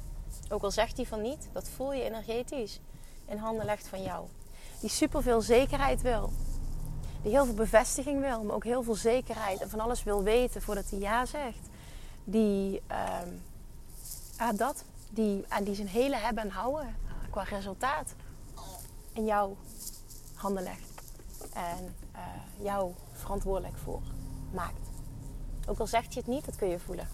[0.49, 2.79] ook al zegt hij van niet, dat voel je energetisch,
[3.25, 4.25] in handen legt van jou.
[4.79, 6.31] Die superveel zekerheid wil
[7.21, 10.61] die heel veel bevestiging wil, maar ook heel veel zekerheid en van alles wil weten
[10.61, 11.69] voordat hij ja zegt.
[12.23, 12.81] Die,
[14.39, 16.95] uh, dat, die, en die zijn hele hebben en houden
[17.29, 18.13] qua resultaat
[19.13, 19.55] in jouw
[20.33, 20.91] handen legt.
[21.53, 22.21] En uh,
[22.63, 24.01] jou verantwoordelijk voor
[24.53, 24.89] maakt.
[25.67, 27.07] Ook al zegt je het niet, dat kun je voelen.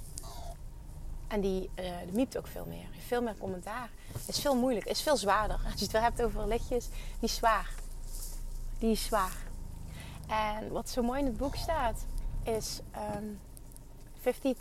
[1.27, 2.87] En die, uh, miept ook veel meer.
[3.07, 3.89] Veel meer commentaar.
[4.25, 4.85] Is veel moeilijk.
[4.85, 5.59] Is veel zwaarder.
[5.65, 6.87] Als je het wel hebt over lichtjes,
[7.19, 7.73] die is zwaar.
[8.79, 9.35] Die is zwaar.
[10.27, 12.05] En wat zo mooi in het boek staat,
[12.43, 12.79] is
[13.15, 13.39] um,
[14.21, 14.53] ehm,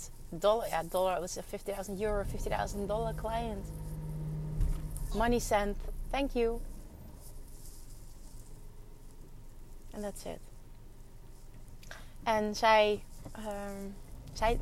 [0.00, 0.68] 50.000 dollar.
[0.68, 3.66] Ja, dollar was 50.000 euro, 50.000 dollar client.
[5.14, 5.76] Money sent,
[6.10, 6.60] thank you.
[9.90, 10.38] En that's it.
[12.22, 13.04] En zij,
[13.38, 13.96] um,
[14.32, 14.60] zij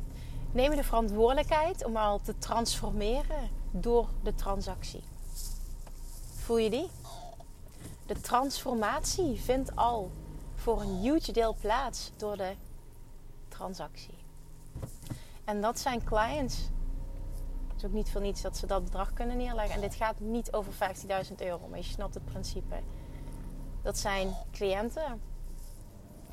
[0.51, 5.03] nemen de verantwoordelijkheid om al te transformeren door de transactie.
[6.35, 6.89] Voel je die?
[8.05, 10.11] De transformatie vindt al
[10.59, 12.53] voor een huge deel plaats door de
[13.47, 14.17] transactie.
[15.43, 16.69] En dat zijn clients.
[17.67, 19.75] Het is ook niet voor niets dat ze dat bedrag kunnen neerleggen.
[19.75, 22.75] En dit gaat niet over 15.000 euro, maar je snapt het principe.
[23.81, 25.21] Dat zijn cliënten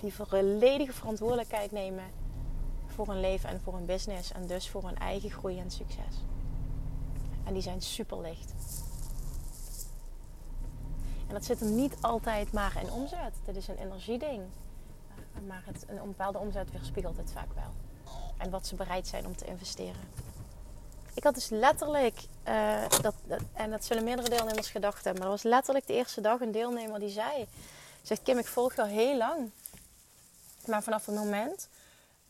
[0.00, 2.04] Die volledige verantwoordelijkheid nemen
[2.86, 4.32] voor hun leven en voor hun business.
[4.32, 6.24] En dus voor hun eigen groei en succes.
[7.44, 8.52] En die zijn super licht.
[11.28, 13.34] En dat zit hem niet altijd maar in omzet.
[13.44, 14.42] Dit is een energieding.
[15.46, 17.72] Maar het, een bepaalde omzet weerspiegelt het vaak wel.
[18.38, 20.00] En wat ze bereid zijn om te investeren.
[21.14, 25.30] Ik had dus letterlijk, uh, dat, dat, en dat zullen meerdere deelnemers gedacht hebben, maar
[25.30, 27.46] dat was letterlijk de eerste dag een deelnemer die zei:
[28.02, 29.50] Zegt Kim, ik volg jou heel lang.
[30.66, 31.68] Maar vanaf het moment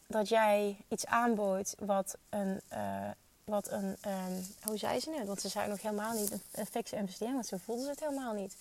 [0.07, 3.11] dat jij iets aanbood wat een, uh,
[3.45, 5.27] wat een um, hoe zei ze het?
[5.27, 8.33] Want ze zei nog helemaal niet een, fikse investering, want ze voelde ze het helemaal
[8.33, 8.57] niet.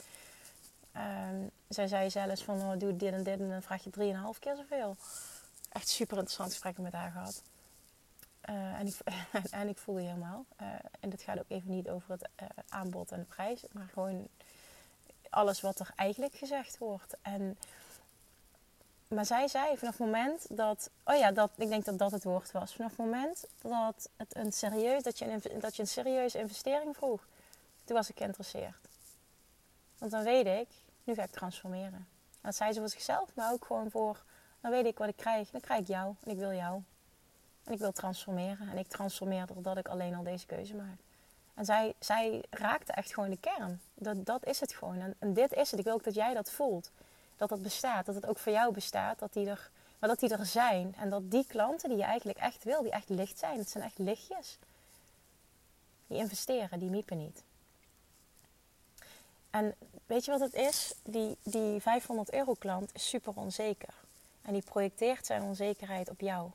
[0.98, 4.40] Um, zij zei zelfs van, oh, doe dit en dit en dan vraag je drieënhalf
[4.40, 4.96] keer zoveel.
[5.72, 7.42] Echt super interessant gesprekken met haar gehad.
[8.50, 8.98] Uh, en, ik,
[9.52, 10.46] en ik voelde helemaal.
[10.62, 10.68] Uh,
[11.00, 14.28] en dit gaat ook even niet over het uh, aanbod en de prijs, maar gewoon
[15.30, 17.16] alles wat er eigenlijk gezegd wordt.
[17.22, 17.58] En,
[19.08, 22.24] maar zij zei vanaf het moment dat, oh ja, dat, ik denk dat dat het
[22.24, 22.74] woord was.
[22.74, 26.96] Vanaf het moment dat, het een serieus, dat, je een, dat je een serieuze investering
[26.96, 27.28] vroeg,
[27.84, 28.88] toen was ik geïnteresseerd.
[29.98, 30.68] Want dan weet ik,
[31.06, 32.08] nu ga ik transformeren.
[32.32, 34.24] En dat zei ze voor zichzelf, maar ook gewoon voor,
[34.62, 35.50] dan weet ik wat ik krijg.
[35.50, 36.82] Dan krijg ik jou en ik wil jou.
[37.64, 38.70] En ik wil transformeren.
[38.70, 40.98] En ik transformeer doordat ik alleen al deze keuze maak.
[41.54, 43.82] En zij, zij raakte echt gewoon de kern.
[43.94, 45.00] Dat, dat is het gewoon.
[45.00, 45.80] En, en, dit is het.
[45.80, 46.92] Ik wil ook dat jij dat voelt.
[47.36, 48.06] Dat dat bestaat.
[48.06, 49.20] Dat het ook voor jou bestaat.
[49.20, 50.96] Dat die er, maar dat die er zijn.
[50.96, 53.58] En dat die klanten die je eigenlijk echt wil, die echt licht zijn.
[53.58, 54.60] Het zijn echt lichtjes.
[56.08, 57.44] Die investeren, die miepen niet.
[59.56, 60.96] En weet je wat het is?
[61.04, 63.94] Die, die 500 euro klant is super onzeker.
[64.42, 66.50] En die projecteert zijn onzekerheid op jou.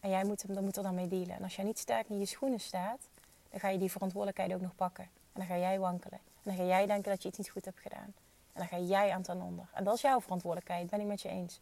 [0.00, 1.36] En jij moet, hem, dan moet er dan mee dealen.
[1.36, 3.08] En als jij niet sterk in je schoenen staat,
[3.50, 5.04] dan ga je die verantwoordelijkheid ook nog pakken.
[5.04, 6.18] En dan ga jij wankelen.
[6.18, 8.14] En dan ga jij denken dat je iets niet goed hebt gedaan.
[8.52, 9.68] En dan ga jij aan ten onder.
[9.72, 11.60] En dat is jouw verantwoordelijkheid, ben ik met je eens.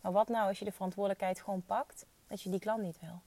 [0.00, 3.20] Maar wat nou als je de verantwoordelijkheid gewoon pakt, dat je die klant niet wil?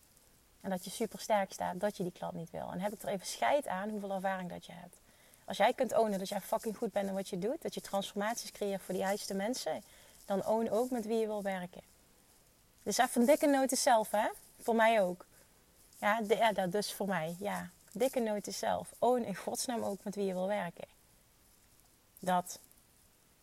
[0.61, 2.71] En dat je super sterk staat, dat je die klant niet wil.
[2.71, 4.97] En heb ik er even scheid aan hoeveel ervaring dat je hebt.
[5.47, 7.81] Als jij kunt ownen dat jij fucking goed bent in wat je doet, dat je
[7.81, 9.83] transformaties creëert voor de juiste mensen,
[10.25, 11.81] dan own ook met wie je wil werken.
[12.83, 14.27] Dus even een dikke noot zelf, hè?
[14.59, 15.25] Voor mij ook.
[15.99, 17.69] Ja, ja, dat dus voor mij, ja.
[17.91, 18.93] Dikke noot zelf.
[18.99, 20.87] Own in godsnaam ook met wie je wil werken.
[22.19, 22.59] Dat.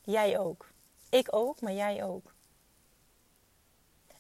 [0.02, 0.68] Jij ook.
[1.08, 2.32] Ik ook, maar jij ook.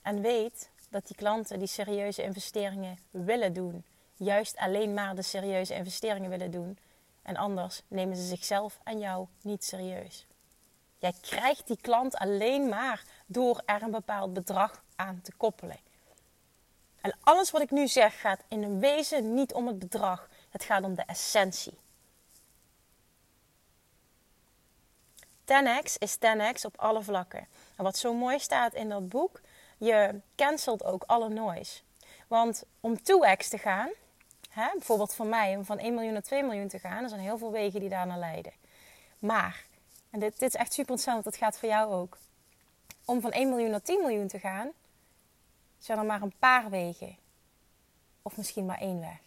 [0.02, 3.84] En weet dat die klanten die serieuze investeringen willen doen,
[4.16, 6.78] juist alleen maar de serieuze investeringen willen doen,
[7.24, 10.26] en anders nemen ze zichzelf en jou niet serieus.
[10.98, 15.78] Jij krijgt die klant alleen maar door er een bepaald bedrag aan te koppelen.
[17.00, 20.28] En alles wat ik nu zeg gaat in een wezen niet om het bedrag.
[20.50, 21.78] Het gaat om de essentie.
[25.44, 27.48] 10x is 10x op alle vlakken.
[27.76, 29.40] En wat zo mooi staat in dat boek,
[29.78, 31.80] je cancelt ook alle noise.
[32.28, 33.90] Want om 2x te gaan,
[34.54, 34.68] Hè?
[34.72, 37.02] Bijvoorbeeld voor mij om van 1 miljoen naar 2 miljoen te gaan.
[37.02, 38.52] Er zijn heel veel wegen die daar naar leiden.
[39.18, 39.64] Maar,
[40.10, 42.18] en dit, dit is echt super interessant, dat gaat voor jou ook.
[43.04, 44.70] Om van 1 miljoen naar 10 miljoen te gaan,
[45.78, 47.16] zijn er maar een paar wegen.
[48.22, 49.20] Of misschien maar één weg.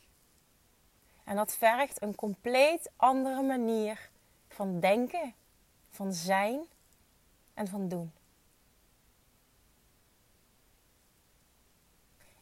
[1.24, 4.10] En dat vergt een compleet andere manier
[4.48, 5.34] van denken,
[5.90, 6.60] van zijn
[7.54, 8.12] en van doen.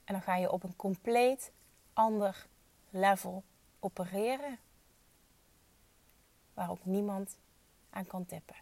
[0.04, 1.52] En dan ga je op een compleet
[1.94, 2.48] ander
[2.96, 3.44] level
[3.80, 4.60] opereren.
[6.54, 7.38] Waar ook niemand
[7.90, 8.56] aan kan tippen.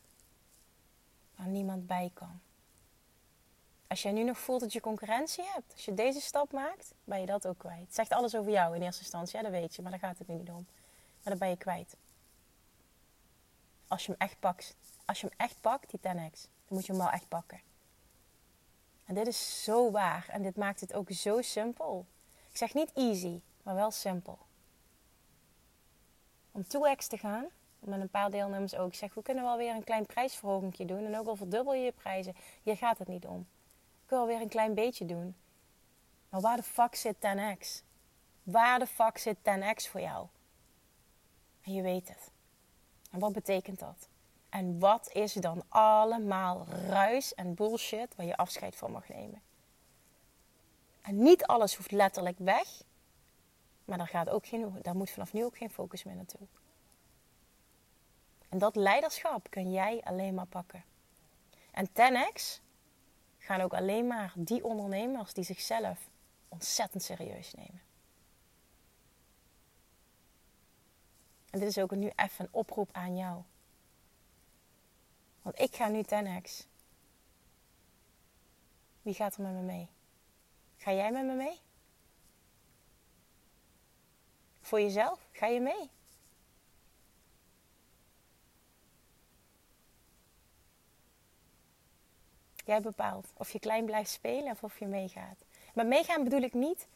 [1.36, 2.40] Waar niemand bij kan.
[3.88, 7.20] Als jij nu nog voelt dat je concurrentie hebt, als je deze stap maakt, ben
[7.20, 7.86] je dat ook kwijt.
[7.86, 10.18] Het zegt alles over jou in eerste instantie, ja, dat weet je, maar daar gaat
[10.18, 10.66] het niet om.
[11.24, 11.96] Maar dan ben je kwijt.
[13.88, 16.92] Als je hem echt pakt, als je hem echt pakt, die 10x, dan moet je
[16.92, 17.62] hem wel echt pakken.
[19.06, 22.06] En dit is zo waar en dit maakt het ook zo simpel.
[22.50, 24.38] Ik zeg niet easy, maar wel simpel.
[26.52, 27.46] Om 2x te gaan,
[27.80, 28.88] met een paar deelnemers ook.
[28.88, 31.06] Ik zeg, we kunnen wel weer een klein prijsverhoging doen.
[31.06, 32.36] En ook al verdubbel je je prijzen.
[32.64, 33.48] Hier gaat het niet om.
[34.04, 35.36] Ik wil weer een klein beetje doen.
[36.30, 37.84] Maar waar de fuck zit 10x?
[38.44, 40.28] Waar de fuck zit 10x voor jou?
[41.62, 42.32] En je weet het.
[43.12, 44.08] En wat betekent dat?
[44.50, 49.42] En wat is dan allemaal ruis en bullshit waar je afscheid van mag nemen?
[51.02, 52.68] En niet alles hoeft letterlijk weg.
[53.86, 56.48] Maar daar, gaat ook geen, daar moet vanaf nu ook geen focus meer naartoe.
[58.50, 60.84] En dat leiderschap kun jij alleen maar pakken.
[61.72, 62.62] En 10x
[63.38, 66.10] gaan ook alleen maar die ondernemers die zichzelf
[66.48, 67.82] ontzettend serieus nemen.
[71.50, 73.42] En dit is ook nu even een oproep aan jou.
[75.42, 76.66] Want ik ga nu 10x.
[79.02, 79.90] Wie gaat er met me mee?
[80.78, 81.60] Ga jij met me mee?
[84.64, 85.90] Voor jezelf, ga je mee?
[92.66, 95.38] Jij bepaalt of je klein blijft spelen of of je meegaat.
[95.74, 96.88] Maar meegaan bedoel ik niet.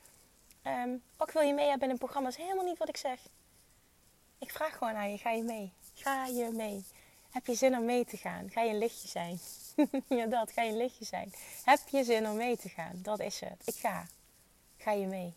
[0.63, 3.19] Um, ook wil je mee hebben in een programma, is helemaal niet wat ik zeg.
[4.37, 5.73] Ik vraag gewoon aan je: ga je mee?
[5.93, 6.85] Ga je mee?
[7.29, 8.49] Heb je zin om mee te gaan?
[8.49, 9.39] Ga je een lichtje zijn?
[10.19, 10.51] ja, dat.
[10.51, 11.33] Ga je een lichtje zijn?
[11.63, 12.99] Heb je zin om mee te gaan?
[13.01, 13.61] Dat is het.
[13.65, 14.07] Ik ga.
[14.77, 15.33] Ga je mee?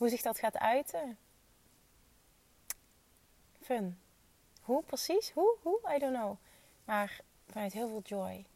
[0.00, 1.18] Hoe zich dat gaat uiten?
[3.60, 4.00] Fun.
[4.60, 5.30] Hoe precies?
[5.30, 5.56] Hoe?
[5.62, 5.80] Hoe?
[5.94, 6.36] I don't know.
[6.84, 8.46] Maar vanuit heel veel joy.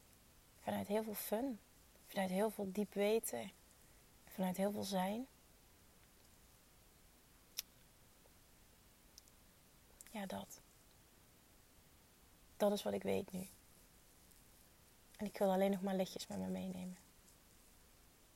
[0.61, 1.61] Vanuit heel veel fun.
[2.07, 3.53] Vanuit heel veel diep weten.
[4.27, 5.27] Vanuit heel veel zijn.
[10.11, 10.61] Ja, dat.
[12.57, 13.49] Dat is wat ik weet nu.
[15.17, 16.99] En ik wil alleen nog maar lichtjes met me meenemen.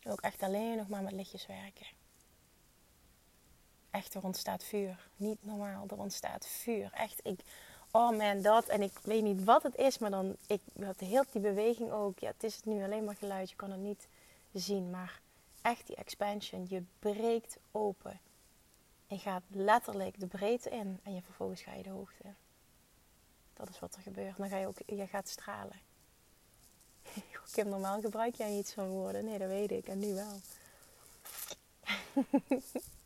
[0.02, 1.86] Ook echt alleen nog maar met lichtjes werken.
[3.90, 5.08] Echt, er ontstaat vuur.
[5.16, 6.90] Niet normaal, er ontstaat vuur.
[6.92, 7.40] Echt, ik,
[7.90, 8.66] oh man, dat.
[8.66, 12.18] En ik weet niet wat het is, maar dan, ik had heel die beweging ook.
[12.18, 14.08] Ja, het is nu alleen maar geluid, je kan het niet
[14.52, 14.90] zien.
[14.90, 15.20] Maar
[15.62, 18.20] echt die expansion, je breekt open.
[19.06, 22.34] En gaat letterlijk de breedte in en je vervolgens ga je de hoogte.
[23.54, 24.36] Dat is wat er gebeurt.
[24.36, 25.80] Dan ga je ook, je gaat stralen.
[27.52, 29.24] Kim, normaal gebruik jij niet zo'n woorden.
[29.24, 29.86] Nee, dat weet ik.
[29.86, 30.40] En nu wel.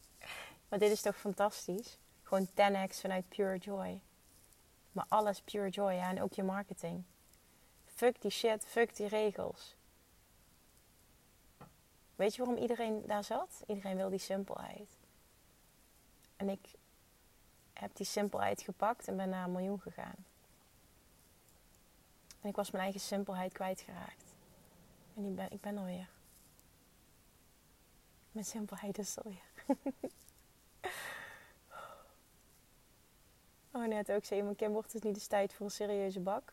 [0.73, 1.99] maar dit is toch fantastisch?
[2.23, 4.01] Gewoon 10x vanuit pure joy.
[4.93, 5.93] Maar alles pure joy.
[5.93, 6.09] Ja?
[6.09, 7.05] En ook je marketing.
[7.85, 8.65] Fuck die shit.
[8.65, 9.77] Fuck die regels.
[12.15, 13.63] Weet je waarom iedereen daar zat?
[13.67, 14.89] Iedereen wil die simpelheid.
[16.37, 16.69] En ik
[17.73, 20.25] heb die simpelheid gepakt en ben naar een miljoen gegaan.
[22.41, 24.35] En ik was mijn eigen simpelheid kwijtgeraakt.
[25.17, 26.09] En ik ben, ik ben er weer.
[28.31, 29.77] Mijn simpelheid is er weer.
[33.71, 36.53] oh, net ook zei iemand, Kim, wordt het niet eens tijd voor een serieuze bak?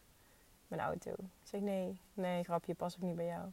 [0.68, 1.12] Mijn auto.
[1.12, 3.52] Ik zeg, nee, nee, grapje, pas ook niet bij jou.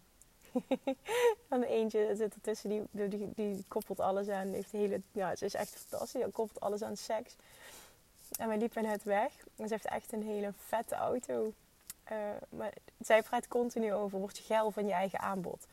[1.49, 4.49] en eentje zit ertussen, die, die, die koppelt alles aan.
[4.49, 6.23] Heeft hele, ja, ze is echt fantastisch.
[6.23, 7.37] Die koppelt alles aan seks.
[8.39, 9.33] En wij liepen net weg.
[9.57, 11.53] En ze heeft echt een hele vette auto.
[12.13, 15.67] Uh, maar zij praat continu over, word je geil van je eigen aanbod?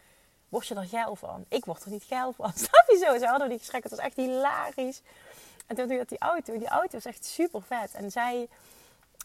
[0.54, 1.46] Word je er geil van?
[1.48, 2.52] Ik word er niet geil van.
[2.68, 3.18] Snap je zo?
[3.18, 5.02] Ze hadden die gesprekken, het was echt hilarisch.
[5.68, 7.94] En toen had die auto, die auto was echt super vet.
[7.94, 8.48] En zij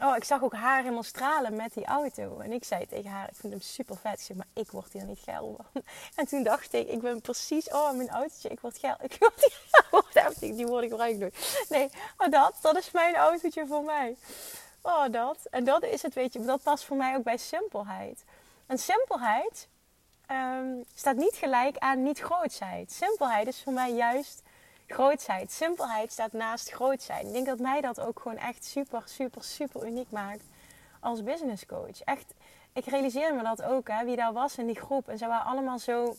[0.02, 2.38] Oh, ik zag ook haar helemaal stralen met die auto.
[2.38, 4.20] En ik zei tegen haar, ik vind hem super vet.
[4.20, 5.82] Zeg, maar ik word hier niet geil van.
[6.16, 8.96] En toen dacht ik, ik ben precies, oh, mijn autootje, ik word geil.
[9.08, 9.16] Ik
[9.90, 10.32] word geil.
[10.38, 11.66] die woorden gebruik ik nooit.
[11.68, 14.16] Nee, maar dat, dat is mijn autootje voor mij.
[14.82, 15.38] Oh, dat.
[15.50, 18.24] En dat is het, weet je, dat past voor mij ook bij simpelheid.
[18.66, 19.68] En simpelheid
[20.28, 22.92] ehm, staat niet gelijk aan niet grootsheid.
[22.92, 24.42] Simpelheid is voor mij juist
[24.86, 25.52] grootsheid.
[25.52, 27.26] Simpelheid staat naast grootsheid.
[27.26, 30.44] Ik denk dat mij dat ook gewoon echt super, super, super uniek maakt
[31.00, 32.02] als business coach.
[32.04, 32.34] Echt,
[32.72, 35.08] ik realiseer me dat ook, hè, wie daar was in die groep.
[35.08, 36.16] En ze waren allemaal zo...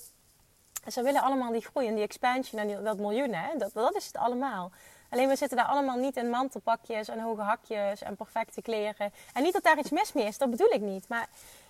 [0.88, 3.58] Ze willen allemaal die groei en die expansion en die, dat miljoen, hè.
[3.58, 4.72] Dat, dat is het allemaal.
[5.10, 9.12] Alleen we zitten daar allemaal niet in mantelpakjes en hoge hakjes en perfecte kleren.
[9.34, 11.08] En niet dat daar iets mis mee is, dat bedoel ik niet.
[11.08, 11.28] Maar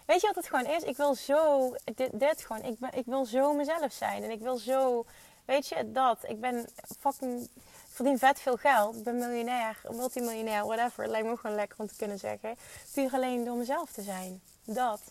[0.09, 0.83] weet je wat het gewoon is?
[0.83, 1.73] Ik wil zo,
[2.11, 4.23] dit, gewoon, ik, ik wil zo mezelf zijn.
[4.23, 5.05] En ik wil zo
[5.49, 6.17] Weet je, dat.
[6.27, 6.67] Ik ben
[6.99, 7.49] fucking...
[7.87, 8.95] verdien vet veel geld.
[8.95, 11.03] Ik ben miljonair, multimiljonair, whatever.
[11.03, 12.55] Het lijkt me ook gewoon lekker om te kunnen zeggen.
[12.93, 14.41] Puur alleen door mezelf te zijn.
[14.63, 15.01] Dat.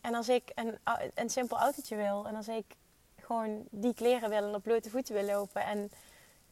[0.00, 0.78] En als ik een,
[1.14, 2.26] een simpel autootje wil.
[2.26, 2.64] En als ik
[3.20, 5.64] gewoon die kleren wil en op blote voeten wil lopen.
[5.64, 5.90] En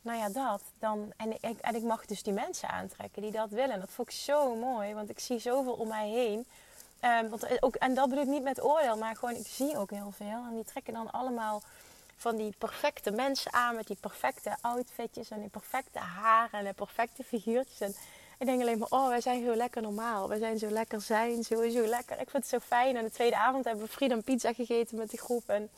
[0.01, 0.63] nou ja, dat.
[0.79, 3.75] Dan, en, ik, en ik mag dus die mensen aantrekken die dat willen.
[3.75, 4.95] En dat vond ik zo mooi.
[4.95, 6.47] Want ik zie zoveel om mij heen.
[7.05, 8.97] Um, want ook, en dat bedoel ik niet met oordeel.
[8.97, 10.45] Maar gewoon, ik zie ook heel veel.
[10.49, 11.63] En die trekken dan allemaal
[12.17, 16.73] van die perfecte mensen aan met die perfecte outfitjes en die perfecte haren en de
[16.73, 17.81] perfecte figuurtjes.
[17.81, 17.95] En
[18.39, 20.29] ik denk alleen maar, oh, wij zijn zo lekker normaal.
[20.29, 22.21] Wij zijn zo lekker zijn, sowieso lekker.
[22.21, 22.97] Ik vind het zo fijn.
[22.97, 25.49] En de tweede avond hebben we freedom pizza gegeten met die groep.
[25.49, 25.71] En,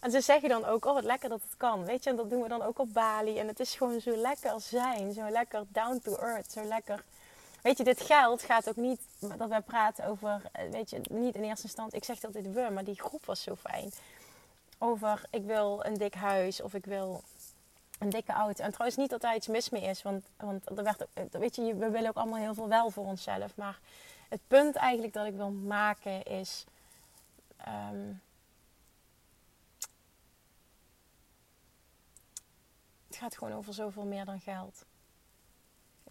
[0.00, 1.84] en ze zeggen dan ook, oh, wat lekker dat het kan.
[1.84, 3.38] Weet je, en dat doen we dan ook op Bali.
[3.38, 5.12] En het is gewoon zo lekker zijn.
[5.12, 6.52] Zo lekker down to earth.
[6.52, 7.04] Zo lekker...
[7.62, 9.00] Weet je, dit geld gaat ook niet,
[9.36, 12.84] dat wij praten over, weet je, niet in eerste instantie, ik zeg dit we, maar
[12.84, 13.92] die groep was zo fijn
[14.82, 17.22] over ik wil een dik huis of ik wil
[17.98, 18.64] een dikke auto.
[18.64, 21.74] En trouwens niet dat daar iets mis mee is, want, want er werd, weet je,
[21.74, 23.56] we willen ook allemaal heel veel wel voor onszelf.
[23.56, 23.78] Maar
[24.28, 26.64] het punt eigenlijk dat ik wil maken is.
[27.68, 28.22] Um,
[33.06, 34.84] het gaat gewoon over zoveel meer dan geld.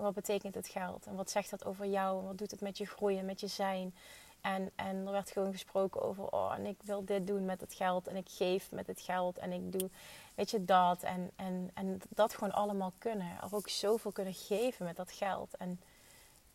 [0.01, 1.05] Wat betekent het geld?
[1.05, 2.19] En wat zegt dat over jou?
[2.19, 3.95] En wat doet het met je groeien, met je zijn?
[4.41, 7.73] En, en er werd gewoon gesproken over, oh, en ik wil dit doen met het
[7.73, 8.07] geld.
[8.07, 9.37] En ik geef met het geld.
[9.37, 9.89] En ik doe,
[10.35, 11.03] weet je, dat.
[11.03, 13.37] En, en, en dat gewoon allemaal kunnen.
[13.43, 15.57] Of ook zoveel kunnen geven met dat geld.
[15.57, 15.79] En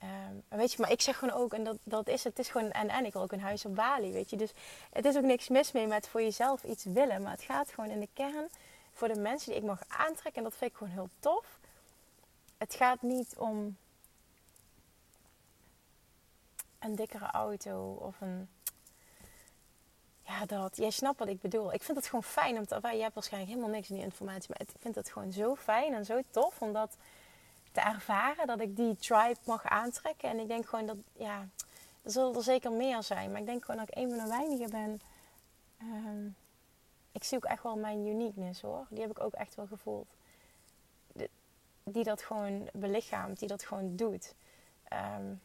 [0.02, 2.70] um, weet je, maar ik zeg gewoon ook, en dat, dat is het, is gewoon
[2.70, 3.04] en en.
[3.04, 4.36] Ik wil ook een huis op Bali, weet je.
[4.36, 4.52] Dus
[4.92, 7.22] het is ook niks mis mee met voor jezelf iets willen.
[7.22, 8.48] Maar het gaat gewoon in de kern
[8.92, 10.42] voor de mensen die ik mag aantrekken.
[10.42, 11.58] En dat vind ik gewoon heel tof.
[12.56, 13.76] Het gaat niet om
[16.78, 18.48] een dikkere auto of een.
[20.22, 20.76] Ja, dat.
[20.76, 21.72] Jij snapt wat ik bedoel.
[21.72, 22.74] Ik vind het gewoon fijn om te.
[22.74, 24.48] Je hebt waarschijnlijk helemaal niks in die informatie.
[24.48, 26.96] Maar ik vind het gewoon zo fijn en zo tof om dat
[27.72, 28.46] te ervaren.
[28.46, 30.28] Dat ik die tribe mag aantrekken.
[30.28, 30.96] En ik denk gewoon dat.
[31.12, 31.48] Ja,
[32.02, 33.30] er zullen er zeker meer zijn.
[33.30, 35.00] Maar ik denk gewoon dat ik een van de weinigen ben.
[35.82, 36.36] Um,
[37.12, 38.86] ik zie ook echt wel mijn uniqueness hoor.
[38.88, 40.06] Die heb ik ook echt wel gevoeld.
[41.90, 44.34] Die dat gewoon belichaamt, die dat gewoon doet.
[44.92, 45.40] Um,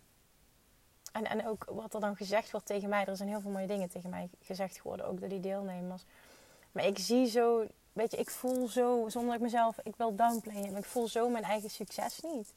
[1.11, 3.05] en, en ook wat er dan gezegd wordt tegen mij.
[3.05, 6.05] Er zijn heel veel mooie dingen tegen mij gezegd geworden, ook door die deelnemers.
[6.71, 10.15] Maar ik zie zo, weet je, ik voel zo, zonder dat ik mezelf, ik wil
[10.15, 12.53] downplayen, maar ik voel zo mijn eigen succes niet.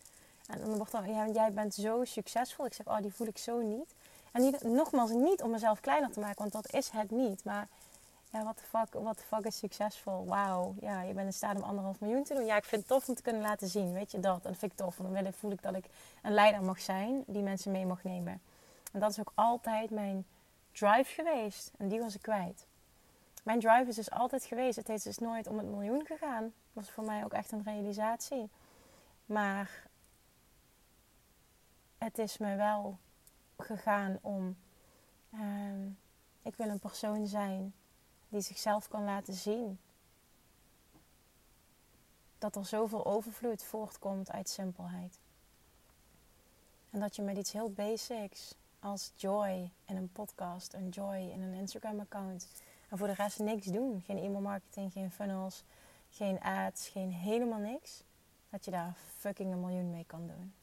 [0.47, 2.67] En dan wordt dan, ja, jij bent zo succesvol.
[2.67, 3.95] Ik zeg, oh, die voel ik zo niet.
[4.33, 7.45] En niet, nogmaals, niet om mezelf kleiner te maken, want dat is het niet.
[7.45, 7.69] Maar
[8.35, 10.27] ja, wat de fuck, what the fuck is succesvol?
[10.27, 12.45] Wauw, ja, je bent in staat om anderhalf miljoen te doen.
[12.45, 14.45] Ja, ik vind het tof om te kunnen laten zien, weet je dat.
[14.45, 15.85] En dat vind ik tof, want dan voel ik dat ik
[16.23, 18.41] een leider mag zijn die mensen mee mag nemen.
[18.93, 20.27] En dat is ook altijd mijn
[20.73, 21.71] drive geweest.
[21.77, 22.67] En die was ik kwijt.
[23.43, 24.77] Mijn drive is dus altijd geweest.
[24.77, 26.43] Het is dus nooit om het miljoen gegaan.
[26.43, 28.51] Dat was voor mij ook echt een realisatie.
[29.27, 29.87] Maar
[31.99, 32.99] het is me wel
[33.59, 34.57] gegaan om.
[35.35, 35.41] Uh,
[36.43, 37.75] ik wil een persoon zijn
[38.35, 39.79] die zichzelf kan laten zien.
[42.39, 45.19] Dat er zoveel overvloed voortkomt uit simpelheid.
[46.91, 51.43] En dat je met iets heel basics als joy in een podcast, een joy in
[51.43, 52.49] een Instagram-account.
[52.89, 54.03] En voor de rest niks doen.
[54.07, 55.63] Geen e-mail marketing, geen funnels,
[56.11, 58.03] geen ads, geen helemaal niks.
[58.51, 60.55] Dat je daar fucking een miljoen mee kan doen.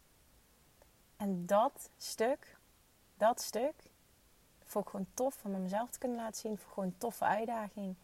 [1.17, 2.57] En dat stuk,
[3.17, 3.90] dat stuk,
[4.71, 6.57] vond ik gewoon tof om mezelf te kunnen laten zien.
[6.57, 7.95] Vond gewoon een toffe uitdaging.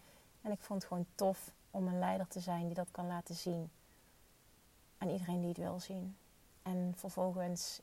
[0.41, 3.35] En ik vond het gewoon tof om een leider te zijn die dat kan laten
[3.35, 3.69] zien.
[4.97, 6.17] Aan iedereen die het wil zien.
[6.61, 7.81] En vervolgens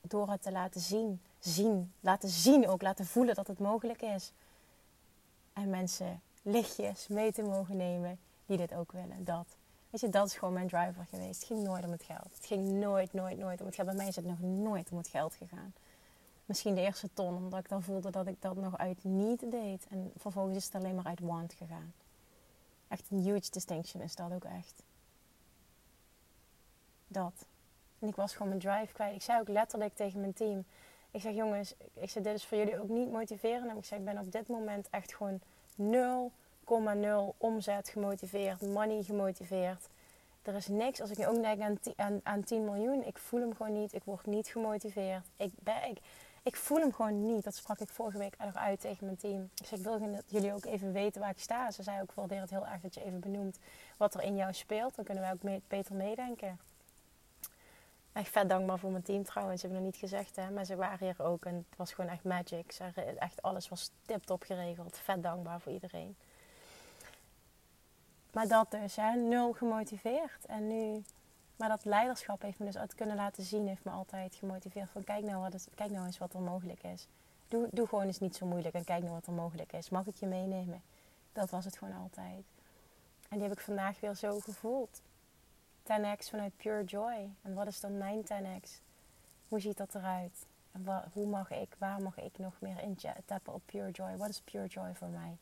[0.00, 4.32] door het te laten zien, zien, laten zien ook, laten voelen dat het mogelijk is.
[5.52, 9.24] En mensen lichtjes mee te mogen nemen die dit ook willen.
[9.24, 9.46] Dat.
[9.90, 11.40] Weet je, dat is gewoon mijn driver geweest.
[11.40, 12.34] Het ging nooit om het geld.
[12.34, 13.86] Het ging nooit, nooit, nooit om het geld.
[13.86, 15.74] Bij mij is het nog nooit om het geld gegaan.
[16.46, 19.86] Misschien de eerste ton, omdat ik dan voelde dat ik dat nog uit niet deed.
[19.88, 21.92] En vervolgens is het alleen maar uit want gegaan.
[22.88, 24.82] Echt een huge distinction is dat ook echt.
[27.08, 27.46] Dat.
[27.98, 29.14] En ik was gewoon mijn drive kwijt.
[29.14, 30.64] Ik zei ook letterlijk tegen mijn team.
[31.10, 33.70] Ik zeg jongens, ik zeg dit is voor jullie ook niet motiverend.
[33.70, 35.40] En ik zeg ik ben op dit moment echt gewoon
[37.32, 38.60] 0,0 omzet gemotiveerd.
[38.60, 39.88] Money gemotiveerd.
[40.42, 41.00] Er is niks.
[41.00, 43.04] Als ik nu ook denk aan, aan, aan 10 miljoen.
[43.04, 43.92] Ik voel hem gewoon niet.
[43.92, 45.26] Ik word niet gemotiveerd.
[45.36, 45.98] Ik, ben, ik,
[46.46, 47.44] ik voel hem gewoon niet.
[47.44, 49.50] Dat sprak ik vorige week nog uit tegen mijn team.
[49.54, 51.70] Ik zeg, ik wil dat jullie ook even weten waar ik sta.
[51.70, 53.58] Ze zei ook, ik waardeer het heel erg dat je even benoemt
[53.96, 54.94] wat er in jou speelt.
[54.94, 56.58] Dan kunnen wij ook beter meedenken.
[58.12, 59.62] Echt vet dankbaar voor mijn team trouwens.
[59.62, 60.50] Heb ik nog niet gezegd, hè.
[60.50, 62.72] Maar ze waren hier ook en het was gewoon echt magic.
[62.72, 62.84] Ze,
[63.18, 64.98] echt alles was tip-top geregeld.
[64.98, 66.16] Vet dankbaar voor iedereen.
[68.32, 69.14] Maar dat dus, hè.
[69.14, 70.46] Nul gemotiveerd.
[70.46, 71.02] En nu...
[71.56, 73.68] Maar dat leiderschap heeft me dus uit kunnen laten zien.
[73.68, 77.06] Heeft me altijd gemotiveerd van kijk nou, wat kijk nou eens wat er mogelijk is.
[77.48, 79.88] Doe, doe gewoon eens niet zo moeilijk en kijk nou wat er mogelijk is.
[79.88, 80.82] Mag ik je meenemen?
[81.32, 82.44] Dat was het gewoon altijd.
[83.28, 85.02] En die heb ik vandaag weer zo gevoeld.
[85.82, 87.30] 10x vanuit pure joy.
[87.42, 88.70] En wat is dan mijn 10x?
[89.48, 90.46] Hoe ziet dat eruit?
[90.72, 94.16] En hoe mag ik, waar mag ik nog meer in tappen op pure joy?
[94.16, 95.36] Wat is pure joy voor mij?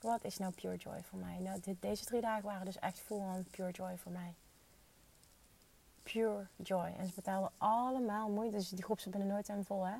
[0.00, 1.38] Wat is nou pure joy voor mij?
[1.38, 4.34] Nou, deze drie dagen waren dus echt full on pure joy voor mij.
[6.12, 6.94] Pure joy.
[6.98, 8.56] En ze betaalden allemaal moeite.
[8.56, 9.96] Dus die groep ze binnen nooit en vol, hè?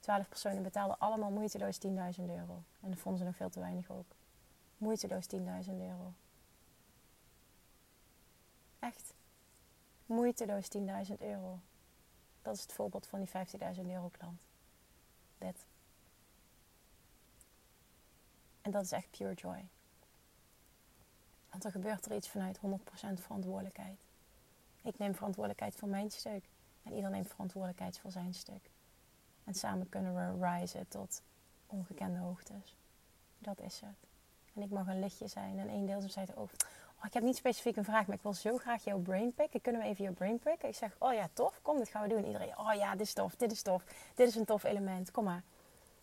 [0.00, 2.62] 12 personen betaalden allemaal moeiteloos 10.000 euro.
[2.80, 4.14] En dat vonden ze nog veel te weinig ook.
[4.76, 6.12] Moeiteloos 10.000 euro.
[8.78, 9.14] Echt.
[10.06, 11.58] Moeiteloos 10.000 euro.
[12.42, 13.28] Dat is het voorbeeld van die
[13.76, 14.40] 15.000 euro klant.
[15.38, 15.66] Dit.
[18.62, 19.68] En dat is echt pure joy.
[21.50, 22.60] Want er gebeurt er iets vanuit 100%
[23.20, 24.07] verantwoordelijkheid.
[24.88, 26.44] Ik neem verantwoordelijkheid voor mijn stuk.
[26.82, 28.70] En ieder neemt verantwoordelijkheid voor zijn stuk.
[29.44, 31.22] En samen kunnen we rijzen tot
[31.66, 32.76] ongekende hoogtes.
[33.38, 34.08] Dat is het.
[34.54, 35.58] En ik mag een lichtje zijn.
[35.58, 36.56] En één deel zei over.
[36.98, 39.60] Oh, ik heb niet specifiek een vraag, maar ik wil zo graag jouw brain picken.
[39.60, 40.68] Kunnen we even jouw brain picken?
[40.68, 42.24] Ik zeg, oh ja, tof, kom, dit gaan we doen.
[42.24, 43.84] Iedereen, oh ja, dit is tof, dit is tof,
[44.14, 45.42] dit is een tof element, kom maar.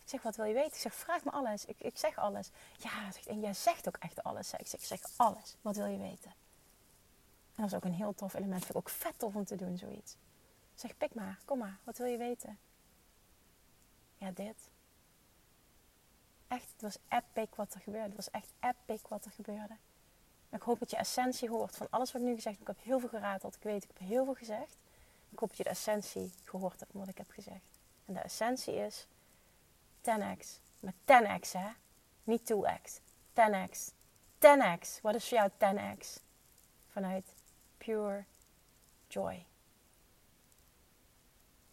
[0.02, 0.72] Ik zeg, wat wil je weten?
[0.72, 1.64] Ik zeg, vraag me alles.
[1.64, 2.50] Ik, ik zeg alles.
[2.76, 2.90] Ja,
[3.26, 4.52] en jij zegt ook echt alles.
[4.52, 5.56] Ik zeg, ik zeg alles.
[5.60, 6.32] Wat wil je weten?
[7.56, 8.64] En dat is ook een heel tof element.
[8.64, 10.16] Vind ik ook vet tof om te doen, zoiets.
[10.74, 11.38] Zeg, pik maar.
[11.44, 11.78] Kom maar.
[11.84, 12.58] Wat wil je weten?
[14.16, 14.70] Ja, dit.
[16.48, 18.06] Echt, het was epic wat er gebeurde.
[18.06, 19.76] Het was echt epic wat er gebeurde.
[20.50, 22.68] ik hoop dat je essentie hoort van alles wat ik nu gezegd heb.
[22.68, 23.54] Ik heb heel veel gerateld.
[23.54, 24.76] Ik weet, ik heb heel veel gezegd.
[25.30, 27.78] Ik hoop dat je de essentie gehoord hebt van wat ik heb gezegd.
[28.04, 29.06] En de essentie is
[30.00, 30.60] 10x.
[30.80, 31.68] Met 10x hè.
[32.24, 33.00] Niet 2x.
[33.32, 33.92] 10x.
[34.38, 35.00] 10x.
[35.02, 36.22] Wat is voor jou 10x?
[36.86, 37.34] Vanuit
[37.86, 38.24] pure
[39.08, 39.46] joy.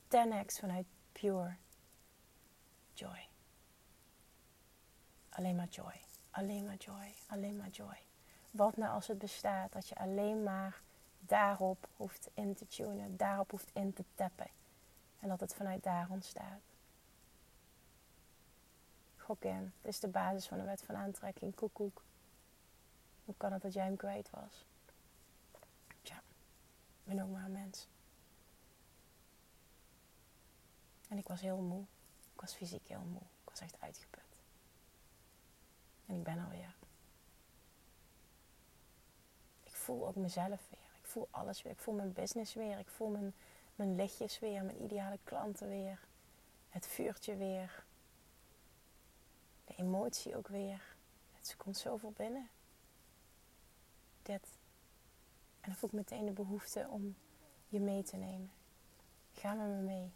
[0.10, 1.56] 10x vanuit pure
[2.94, 3.28] joy.
[5.30, 6.02] Alleen maar joy.
[6.32, 7.14] Alleen maar joy.
[7.28, 7.98] Alleen maar joy.
[8.52, 10.82] Wat nou als het bestaat dat je alleen maar
[11.20, 14.48] daarop hoeft in te tunen, daarop hoeft in te tappen.
[15.20, 16.62] En dat het vanuit daar ontstaat.
[19.18, 19.74] Gok in.
[19.82, 21.56] Dit is de basis van de wet van aantrekking.
[21.56, 22.04] Koekoek.
[23.26, 24.66] Hoe kan het dat jij hem kwijt was?
[27.04, 27.88] Ben ook maar een mens.
[31.10, 31.84] En ik was heel moe.
[32.34, 33.22] Ik was fysiek heel moe.
[33.22, 34.40] Ik was echt uitgeput.
[36.06, 36.76] En ik ben alweer.
[39.64, 40.90] Ik voel ook mezelf weer.
[41.02, 41.72] Ik voel alles weer.
[41.72, 42.80] Ik voel mijn business weer.
[42.80, 43.34] Ik voel mijn,
[43.76, 44.64] mijn lichtjes weer.
[44.64, 46.00] Mijn ideale klanten weer.
[46.70, 47.84] Het vuurtje weer.
[49.66, 50.96] De emotie ook weer.
[51.32, 52.50] Het komt zoveel binnen.
[54.22, 54.53] Dit.
[55.64, 57.16] En dan voel ik meteen de behoefte om
[57.68, 58.52] je mee te nemen.
[59.32, 60.12] Ga met me mee.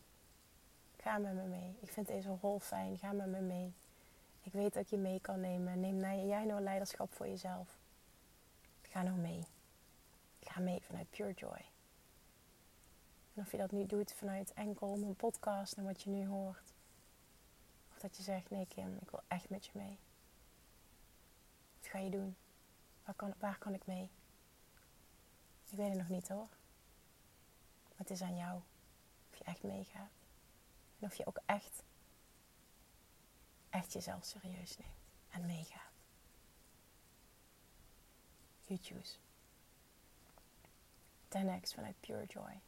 [0.98, 1.78] Ga met me mee.
[1.80, 2.98] Ik vind deze rol fijn.
[2.98, 3.74] Ga met me mee.
[4.42, 5.80] Ik weet dat ik je mee kan nemen.
[5.80, 7.80] Neem jij nou leiderschap voor jezelf.
[8.82, 9.44] Ga nou mee.
[10.42, 11.66] Ga mee vanuit Pure Joy.
[13.34, 16.74] En of je dat nu doet vanuit enkel mijn podcast en wat je nu hoort.
[17.92, 20.00] Of dat je zegt, nee Kim, ik wil echt met je mee.
[21.78, 22.36] Wat ga je doen?
[23.06, 24.10] Waar kan, waar kan ik mee?
[25.70, 26.48] Ik weet het nog niet hoor.
[27.88, 28.62] Maar het is aan jou.
[29.32, 30.12] Of je echt meegaat.
[31.00, 31.84] En of je ook echt,
[33.70, 34.92] echt jezelf serieus neemt
[35.30, 35.82] en meegaat.
[38.64, 39.18] You choose.
[41.28, 42.60] 10x vanuit Pure Joy.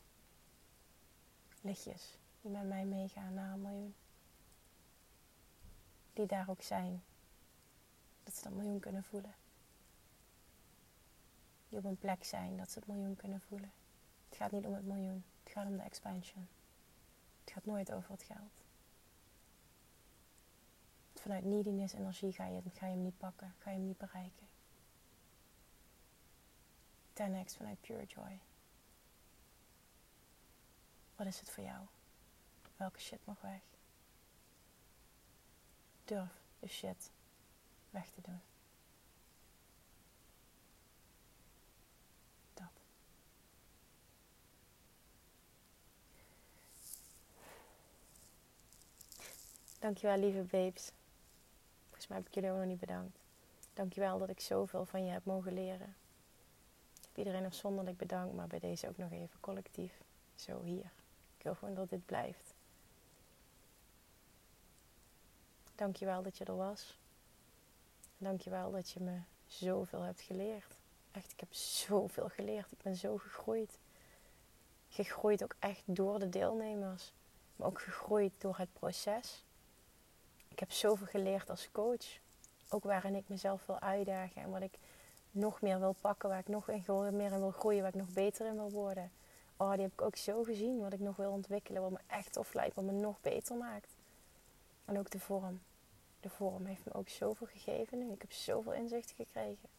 [1.62, 3.96] Lichtjes die met mij meegaan naar een miljoen.
[6.14, 7.04] Die daar ook zijn.
[8.24, 9.36] Dat ze dat miljoen kunnen voelen.
[11.70, 13.72] Die op een plek zijn dat ze het miljoen kunnen voelen.
[14.30, 15.24] Het gaat niet om het miljoen.
[15.44, 16.48] Het gaat om de expansion.
[17.44, 18.64] Het gaat nooit over het geld.
[21.14, 24.48] Vanuit neediness energie ga je, ga je hem niet pakken, ga je hem niet bereiken.
[27.14, 28.40] 10x vanuit pure joy.
[31.16, 31.86] Wat is het voor jou?
[32.78, 33.62] Welke shit mag weg?
[36.06, 37.12] Durf de shit
[37.90, 38.42] weg te doen.
[49.80, 50.92] Dankjewel lieve babes.
[51.86, 53.20] Volgens mij heb ik jullie ook nog niet bedankt.
[53.74, 55.96] Dankjewel dat ik zoveel van je heb mogen leren.
[56.96, 60.02] Ik heb iedereen afzonderlijk bedankt, maar bij deze ook nog even collectief.
[60.36, 60.92] Zo hier.
[61.38, 62.54] Ik wil gewoon dat dit blijft.
[65.76, 66.98] Dankjewel dat je er was.
[68.18, 70.76] Dankjewel dat je me zoveel hebt geleerd.
[71.12, 72.72] Echt, ik heb zoveel geleerd.
[72.72, 73.78] Ik ben zo gegroeid.
[74.90, 77.14] Gegroeid ook echt door de deelnemers.
[77.56, 79.44] Maar ook gegroeid door het proces
[80.60, 82.20] ik heb zoveel geleerd als coach.
[82.70, 84.78] Ook waarin ik mezelf wil uitdagen en wat ik
[85.32, 86.68] nog meer wil pakken, waar ik nog
[87.12, 89.12] meer in wil groeien, waar ik nog beter in wil worden.
[89.58, 92.34] Oh, die heb ik ook zo gezien, wat ik nog wil ontwikkelen, wat me echt
[92.34, 93.96] tof lijkt, wat me nog beter maakt.
[94.86, 95.62] En ook de vorm.
[96.20, 98.12] De vorm heeft me ook zoveel gegeven nu.
[98.12, 99.70] Ik heb zoveel inzicht gekregen.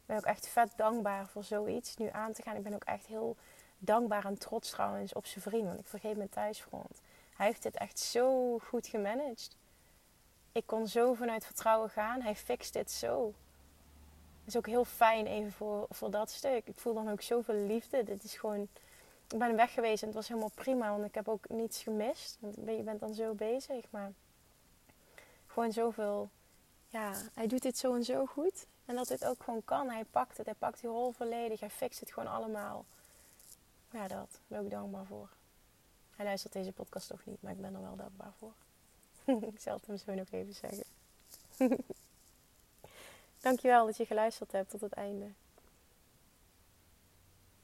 [0.00, 2.56] Ik ben ook echt vet dankbaar voor zoiets nu aan te gaan.
[2.56, 3.36] Ik ben ook echt heel
[3.78, 7.00] dankbaar en trots trouwens op zijn vriend, want ik vergeet mijn thuisgrond.
[7.36, 9.58] Hij heeft dit echt zo goed gemanaged
[10.52, 12.20] ik kon zo vanuit vertrouwen gaan.
[12.20, 13.34] Hij fixt dit zo.
[14.38, 16.66] Dat is ook heel fijn even voor, voor dat stuk.
[16.66, 18.04] Ik voel dan ook zoveel liefde.
[18.04, 18.68] Dit is gewoon...
[19.28, 20.90] Ik ben weg geweest en het was helemaal prima.
[20.90, 22.36] Want ik heb ook niets gemist.
[22.40, 23.84] Want je bent dan zo bezig.
[23.90, 24.12] Maar
[25.46, 26.30] gewoon zoveel...
[26.88, 28.66] Ja, hij doet dit zo en zo goed.
[28.84, 29.90] En dat dit ook gewoon kan.
[29.90, 30.46] Hij pakt het.
[30.46, 31.60] Hij pakt die rol volledig.
[31.60, 32.84] Hij fixt het gewoon allemaal.
[33.90, 34.28] Ja, dat.
[34.30, 35.28] Daar ben ik dankbaar voor.
[36.16, 37.42] Hij luistert deze podcast toch niet.
[37.42, 38.52] Maar ik ben er wel dankbaar voor.
[39.52, 40.84] ik zal het hem zo nog even zeggen.
[43.40, 45.26] Dankjewel dat je geluisterd hebt tot het einde.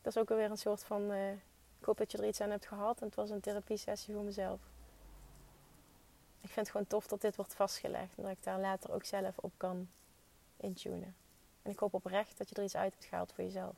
[0.02, 1.10] Dat is ook alweer een soort van...
[1.10, 1.32] Uh,
[1.78, 3.00] ik hoop dat je er iets aan hebt gehad.
[3.00, 4.60] En het was een therapie sessie voor mezelf.
[6.40, 8.16] Ik vind het gewoon tof dat dit wordt vastgelegd.
[8.16, 9.88] En dat ik daar later ook zelf op kan
[10.56, 11.16] intunen.
[11.62, 13.76] En ik hoop oprecht dat je er iets uit hebt gehaald voor jezelf.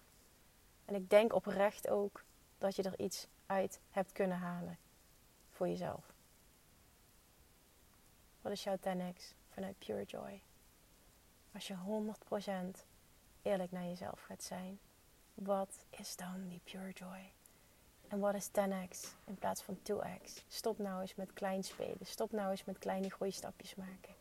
[0.85, 2.25] En ik denk oprecht ook
[2.59, 4.79] dat je er iets uit hebt kunnen halen
[5.51, 6.13] voor jezelf.
[8.41, 10.43] Wat is jouw 10x vanuit Pure Joy?
[11.55, 12.87] Als je 100%
[13.43, 14.79] eerlijk naar jezelf gaat zijn,
[15.35, 17.33] wat is dan die Pure Joy?
[18.09, 20.47] En wat is 10x in plaats van 2x?
[20.49, 22.07] Stop nou eens met klein spelen.
[22.07, 24.15] Stop nou eens met kleine groeistapjes maken.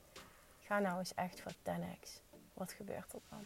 [0.60, 2.22] Ga nou eens echt voor 10x.
[2.54, 3.46] Wat gebeurt er dan?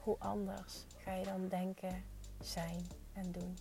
[0.00, 2.04] Hoe anders ga je dan denken,
[2.40, 3.58] zijn en doen?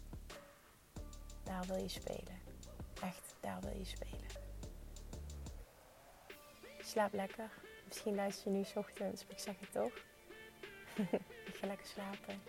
[1.44, 2.40] Daar wil je spelen.
[3.02, 4.41] Echt, daar wil je spelen.
[6.92, 7.50] Slaap lekker.
[7.88, 9.94] Misschien luister je nu s ochtends, maar ik zeg het toch.
[11.50, 12.42] ik ga lekker slapen.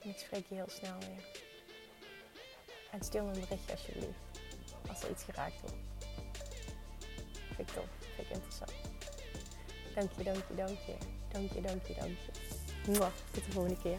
[0.00, 1.24] En ik spreek je heel snel weer.
[2.90, 4.40] En stuur me een berichtje alsjeblieft.
[4.88, 5.76] Als er iets geraakt wordt.
[7.54, 7.88] Vind ik tof.
[8.14, 8.72] Vind ik interessant.
[9.94, 10.96] Dank je, dank je, dank je.
[11.28, 13.10] Dank je, dank je, dank je.
[13.30, 13.98] Tot de volgende keer.